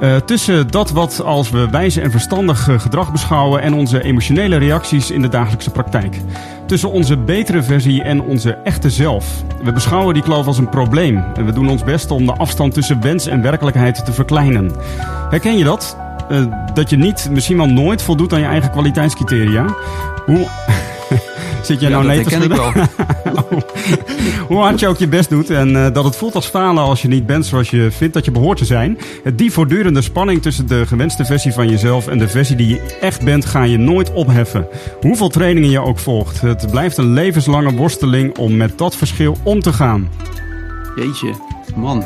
Eh, 0.00 0.16
tussen 0.16 0.70
dat 0.70 0.90
wat 0.90 1.22
als 1.24 1.50
we 1.50 1.70
wijze 1.70 2.00
en 2.00 2.10
verstandig 2.10 2.68
eh, 2.68 2.80
gedrag 2.80 3.12
beschouwen 3.12 3.62
en 3.62 3.74
onze 3.74 4.02
emotionele 4.02 4.56
reacties 4.56 5.10
in 5.10 5.22
de 5.22 5.28
dagelijkse 5.28 5.70
praktijk. 5.70 6.20
Tussen 6.66 6.90
onze 6.90 7.16
betere 7.16 7.62
versie 7.62 8.02
en 8.02 8.20
onze 8.20 8.52
echte 8.52 8.90
zelf. 8.90 9.44
We 9.62 9.72
beschouwen 9.72 10.14
die 10.14 10.22
kloof 10.22 10.46
als 10.46 10.58
een 10.58 10.68
probleem 10.68 11.24
en 11.34 11.44
we 11.44 11.52
doen 11.52 11.70
ons 11.70 11.84
best 11.84 12.10
om 12.10 12.26
de 12.26 12.32
afstand 12.32 12.74
tussen 12.74 13.00
wens 13.00 13.26
en 13.26 13.42
werkelijkheid 13.42 14.04
te 14.04 14.12
verkleinen. 14.12 14.72
Herken 15.30 15.58
je 15.58 15.64
dat? 15.64 15.96
Eh, 16.30 16.42
dat 16.74 16.90
je 16.90 16.96
niet, 16.96 17.28
misschien 17.30 17.56
wel 17.56 17.66
nooit 17.66 18.02
voldoet 18.02 18.32
aan 18.32 18.40
je 18.40 18.46
eigen 18.46 18.70
kwaliteitscriteria. 18.70 19.64
Hoe. 20.26 20.46
Zit 21.62 21.80
jij 21.80 21.90
Ja, 21.90 21.96
nou 21.96 22.08
nee 22.08 22.24
te 22.24 22.36
ik 22.36 22.52
wel. 22.52 22.72
Hoe 24.48 24.58
hard 24.58 24.80
je 24.80 24.88
ook 24.88 24.98
je 24.98 25.08
best 25.08 25.28
doet 25.30 25.50
en 25.50 25.76
eh, 25.76 25.92
dat 25.92 26.04
het 26.04 26.16
voelt 26.16 26.34
als 26.34 26.46
falen 26.46 26.82
als 26.82 27.02
je 27.02 27.08
niet 27.08 27.26
bent 27.26 27.46
zoals 27.46 27.70
je 27.70 27.90
vindt 27.90 28.14
dat 28.14 28.24
je 28.24 28.30
behoort 28.30 28.58
te 28.58 28.64
zijn. 28.64 28.98
Eh, 29.24 29.32
Die 29.36 29.52
voortdurende 29.52 30.02
spanning 30.02 30.42
tussen 30.42 30.66
de 30.66 30.86
gewenste 30.86 31.24
versie 31.24 31.52
van 31.52 31.68
jezelf 31.68 32.06
en 32.06 32.18
de 32.18 32.28
versie 32.28 32.56
die 32.56 32.68
je 32.68 32.96
echt 33.00 33.24
bent, 33.24 33.44
ga 33.44 33.62
je 33.62 33.78
nooit 33.78 34.12
opheffen. 34.12 34.66
Hoeveel 35.00 35.28
trainingen 35.28 35.70
je 35.70 35.80
ook 35.80 35.98
volgt. 35.98 36.40
Het 36.40 36.70
blijft 36.70 36.96
een 36.96 37.12
levenslange 37.12 37.72
worsteling 37.74 38.38
om 38.38 38.56
met 38.56 38.78
dat 38.78 38.96
verschil 38.96 39.36
om 39.42 39.60
te 39.60 39.72
gaan. 39.72 40.08
Jeetje, 40.96 41.34
man. 41.76 42.04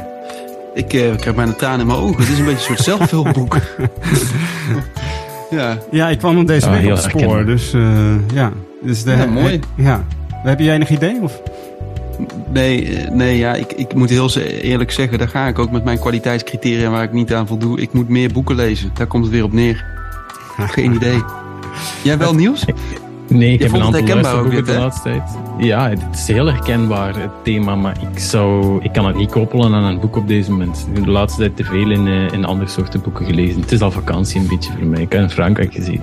Ik 0.74 0.92
eh, 0.92 1.16
krijg 1.16 1.36
bijna 1.36 1.52
tranen 1.52 1.80
in 1.80 1.86
mijn 1.86 1.98
ogen. 1.98 2.20
Het 2.20 2.28
is 2.28 2.38
een 2.38 2.44
beetje 2.44 2.68
een 2.68 2.76
soort 2.76 2.98
zelfhulpboek. 2.98 3.56
ja. 5.50 5.78
Ja, 5.90 6.08
ik 6.08 6.18
kwam 6.18 6.36
hem 6.36 6.46
deze 6.46 6.66
Ja, 6.66 6.72
week 6.72 6.80
heel 6.80 6.90
op 6.90 6.96
het 6.96 7.10
spoor. 7.10 7.44
Dus 7.44 7.72
eh, 7.72 8.28
ja. 8.34 8.52
Dus 8.82 9.02
de, 9.02 9.10
Ja, 9.10 9.26
mooi. 9.26 9.60
Ja. 9.74 10.04
Heb 10.30 10.58
jij 10.60 10.74
enig 10.74 10.90
idee? 10.90 11.20
Of? 11.22 11.42
Nee, 12.52 12.96
eh, 12.96 13.10
nee 13.10 13.38
ja, 13.38 13.54
ik, 13.54 13.72
ik 13.72 13.94
moet 13.94 14.10
heel 14.10 14.30
eerlijk 14.40 14.90
zeggen, 14.90 15.18
daar 15.18 15.28
ga 15.28 15.46
ik 15.46 15.58
ook 15.58 15.70
met 15.70 15.84
mijn 15.84 15.98
kwaliteitscriteria 15.98 16.90
waar 16.90 17.02
ik 17.02 17.12
niet 17.12 17.34
aan 17.34 17.46
voldoe. 17.46 17.80
Ik 17.80 17.92
moet 17.92 18.08
meer 18.08 18.32
boeken 18.32 18.54
lezen. 18.56 18.90
Daar 18.94 19.06
komt 19.06 19.24
het 19.24 19.32
weer 19.32 19.44
op 19.44 19.52
neer. 19.52 19.84
Geen 20.76 20.94
idee. 20.94 21.22
Jij 22.02 22.18
wel 22.18 22.34
nieuws? 22.34 22.64
Nee, 23.28 23.52
ik 23.52 23.58
Je 23.58 23.64
heb 23.64 23.74
een 23.74 23.82
aantal 23.82 24.00
herkenbaar 24.00 24.38
ook 24.38 24.48
weer, 24.48 24.64
de 24.64 24.72
laatste 24.72 25.02
tijd. 25.02 25.22
Ja, 25.58 25.88
het 25.88 26.02
is 26.14 26.26
heel 26.26 26.46
herkenbaar, 26.46 27.20
het 27.20 27.30
thema, 27.42 27.74
maar 27.74 27.96
ik, 28.12 28.18
zou, 28.18 28.78
ik 28.82 28.92
kan 28.92 29.06
het 29.06 29.16
niet 29.16 29.30
koppelen 29.30 29.74
aan 29.74 29.84
een 29.84 30.00
boek 30.00 30.16
op 30.16 30.28
deze 30.28 30.50
moment. 30.50 30.86
Ik 30.90 30.94
heb 30.96 31.04
de 31.04 31.10
laatste 31.10 31.40
tijd 31.40 31.56
te 31.56 31.64
veel 31.64 31.90
in, 31.90 32.06
eh, 32.06 32.32
in 32.32 32.44
andere 32.44 32.70
soorten 32.70 33.00
boeken 33.00 33.26
gelezen. 33.26 33.60
Het 33.60 33.72
is 33.72 33.80
al 33.80 33.90
vakantie 33.90 34.40
een 34.40 34.46
beetje 34.48 34.72
voor 34.78 34.86
mij. 34.86 35.00
Ik 35.02 35.12
heb 35.12 35.20
in 35.22 35.30
Frankrijk 35.30 35.74
gezien. 35.74 36.00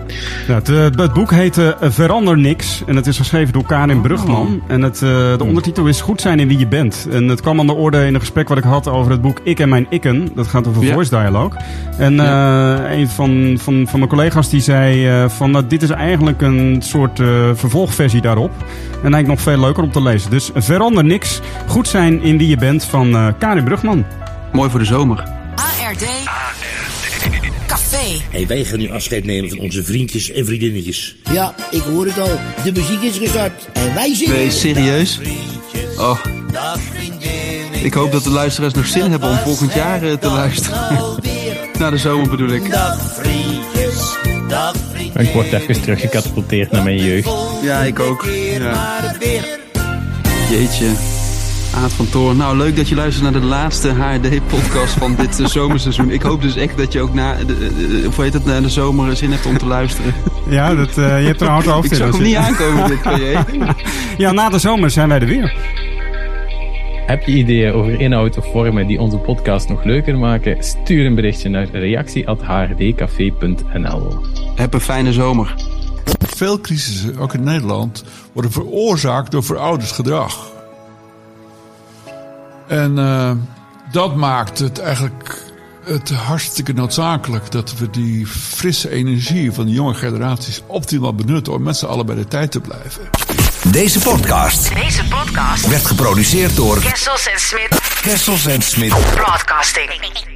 Nou, 0.47 0.59
het, 0.59 0.69
eh, 0.69 1.03
het 1.03 1.13
boek 1.13 1.31
heet 1.31 1.57
eh, 1.57 1.69
Verander 1.81 2.37
Niks. 2.37 2.83
En 2.85 2.95
het 2.95 3.07
is 3.07 3.17
geschreven 3.17 3.53
door 3.53 3.65
Karin 3.65 4.01
Brugman. 4.01 4.61
En 4.67 4.81
het, 4.81 4.95
eh, 4.95 5.09
de 5.37 5.43
ondertitel 5.43 5.85
is 5.87 6.01
Goed 6.01 6.21
zijn 6.21 6.39
in 6.39 6.47
wie 6.47 6.57
je 6.57 6.67
bent. 6.67 7.07
En 7.11 7.27
het 7.27 7.41
kwam 7.41 7.59
aan 7.59 7.67
de 7.67 7.73
orde 7.73 8.05
in 8.05 8.13
een 8.13 8.19
gesprek 8.19 8.47
wat 8.47 8.57
ik 8.57 8.63
had 8.63 8.87
over 8.87 9.11
het 9.11 9.21
boek 9.21 9.39
Ik 9.43 9.59
en 9.59 9.69
mijn 9.69 9.85
ikken. 9.89 10.27
Dat 10.35 10.47
gaat 10.47 10.67
over 10.67 10.83
Ja. 10.83 10.93
voice 10.93 11.09
dialogue. 11.09 11.59
En 11.97 12.19
eh, 12.19 12.97
een 12.99 13.07
van, 13.07 13.55
van, 13.59 13.85
van 13.87 13.99
mijn 13.99 14.11
collega's 14.11 14.49
die 14.49 14.61
zei 14.61 15.07
eh, 15.07 15.29
van 15.29 15.51
nou, 15.51 15.67
dit 15.67 15.81
is 15.81 15.89
eigenlijk 15.89 16.41
een 16.41 16.77
soort 16.79 17.19
eh, 17.19 17.27
vervolgversie 17.53 18.21
daarop. 18.21 18.51
En 18.91 19.13
eigenlijk 19.13 19.27
nog 19.27 19.40
veel 19.41 19.59
leuker 19.59 19.83
om 19.83 19.91
te 19.91 20.01
lezen. 20.01 20.29
Dus 20.29 20.49
Verander 20.55 21.03
Niks. 21.03 21.39
Goed 21.67 21.87
zijn 21.87 22.21
in 22.21 22.37
wie 22.37 22.47
je 22.47 22.57
bent 22.57 22.85
van 22.85 23.15
eh 23.15 23.27
Karin 23.39 23.63
Brugman. 23.63 24.05
Mooi 24.51 24.69
voor 24.69 24.79
de 24.79 24.85
zomer. 24.85 25.23
HRD 25.55 26.05
Café. 27.67 28.21
Hey, 28.29 28.47
wij 28.47 28.63
gaan 28.63 28.79
nu 28.79 28.91
afscheid 28.91 29.25
nemen 29.25 29.49
van 29.49 29.59
onze 29.59 29.83
vriendjes 29.83 30.31
en 30.31 30.45
vriendinnetjes. 30.45 31.15
Ja, 31.31 31.55
ik 31.71 31.81
hoor 31.81 32.05
het 32.05 32.19
al. 32.19 32.39
De 32.63 32.71
muziek 32.71 33.01
is 33.01 33.17
gestart. 33.17 33.69
En 33.73 33.93
wij 33.93 34.15
zingen. 34.15 34.33
Nee, 34.33 34.51
serieus? 34.51 35.19
Oh. 35.97 36.17
Ik 37.83 37.93
hoop 37.93 38.11
dat 38.11 38.23
de 38.23 38.29
luisteraars 38.29 38.73
nog 38.73 38.85
zin 38.85 39.11
hebben 39.11 39.29
om 39.29 39.37
volgend 39.37 39.73
jaar 39.73 40.03
eh, 40.03 40.13
te 40.13 40.29
luisteren. 40.29 40.79
Naar 41.79 41.91
de 41.91 41.97
zomer 41.97 42.29
bedoel 42.29 42.49
ik. 42.49 42.63
Ik 45.17 45.29
word 45.33 45.53
even 45.53 45.81
teruggecatapulteerd 45.81 46.71
naar 46.71 46.83
mijn 46.83 46.97
jeugd. 47.03 47.29
Ja, 47.63 47.79
ik 47.79 47.99
ook. 47.99 48.25
Ja. 48.59 48.99
Jeetje. 50.49 50.85
Aad 51.83 51.91
van 51.91 52.09
Toorn. 52.09 52.37
Nou, 52.37 52.57
leuk 52.57 52.75
dat 52.75 52.89
je 52.89 52.95
luistert 52.95 53.23
naar 53.31 53.41
de 53.41 53.47
laatste 53.47 53.89
HRD-podcast 53.93 54.93
van 54.93 55.15
dit 55.15 55.39
eh, 55.39 55.45
zomerseizoen. 55.45 56.09
Ik 56.11 56.21
hoop 56.21 56.41
dus 56.41 56.55
echt 56.55 56.77
dat 56.77 56.93
je 56.93 57.01
ook 57.01 57.13
na 57.13 57.33
de, 57.33 57.45
de- 57.45 58.09
hoe 58.15 58.23
heet 58.23 58.33
het, 58.33 58.45
na 58.45 58.61
de 58.61 58.69
zomer 58.69 59.15
zin 59.15 59.31
hebt 59.31 59.45
om 59.45 59.57
te 59.57 59.65
luisteren. 59.65 60.13
Ja, 60.49 60.75
dat, 60.75 60.89
eh, 60.97 61.19
je 61.21 61.25
hebt 61.27 61.41
er 61.41 61.47
een 61.47 61.53
hard 61.53 61.65
hoofd 61.75 61.85
Ik 61.85 61.91
in. 61.91 61.97
zag 61.97 62.07
als 62.07 62.15
hem 62.15 62.25
niet 62.25 62.35
aankomen, 62.35 62.87
dit 62.87 63.01
PJ. 63.01 63.37
Ja, 64.17 64.31
na 64.31 64.49
de 64.49 64.59
zomer 64.59 64.91
zijn 64.91 65.07
wij 65.09 65.19
er 65.19 65.25
weer. 65.25 65.53
Heb 67.11 67.23
je 67.23 67.31
ideeën 67.31 67.73
over 67.73 67.99
inhoud 67.99 68.37
of 68.37 68.51
vormen 68.51 68.87
die 68.87 68.99
onze 68.99 69.17
podcast 69.17 69.69
nog 69.69 69.83
leuker 69.83 70.17
maken? 70.17 70.63
Stuur 70.63 71.05
een 71.05 71.15
berichtje 71.15 71.49
naar 71.49 71.67
reactie.hrdcafé.nl 71.71 74.25
Heb 74.55 74.73
een 74.73 74.81
fijne 74.81 75.13
zomer. 75.13 75.55
Veel 76.19 76.61
crisissen, 76.61 77.17
ook 77.17 77.33
in 77.33 77.43
Nederland, 77.43 78.03
worden 78.33 78.51
veroorzaakt 78.51 79.31
door 79.31 79.43
verouderd 79.43 79.91
gedrag. 79.91 80.51
En 82.67 82.97
eh, 82.97 83.31
dat 83.91 84.15
maakt 84.15 84.59
het 84.59 84.79
eigenlijk 84.79 85.51
het 85.83 86.09
hartstikke 86.09 86.73
noodzakelijk 86.73 87.51
dat 87.51 87.77
we 87.77 87.89
die 87.89 88.27
frisse 88.27 88.89
energie 88.89 89.51
van 89.51 89.65
de 89.65 89.71
jonge 89.71 89.93
generaties 89.93 90.61
optimaal 90.67 91.15
benutten 91.15 91.53
om 91.53 91.63
met 91.63 91.77
z'n 91.77 91.85
allen 91.85 92.05
bij 92.05 92.15
de 92.15 92.27
tijd 92.27 92.51
te 92.51 92.59
blijven. 92.59 93.09
Deze 93.63 93.99
podcast 93.99 94.75
Deze 94.75 95.03
podcast 95.05 95.67
werd 95.67 95.85
geproduceerd 95.85 96.55
door 96.55 96.79
Kessels 96.79 97.27
en 97.27 97.39
Smit 97.39 97.79
Kessels 98.01 98.45
en 98.45 98.61
Smit. 98.61 98.93
Broadcasting. 99.13 100.30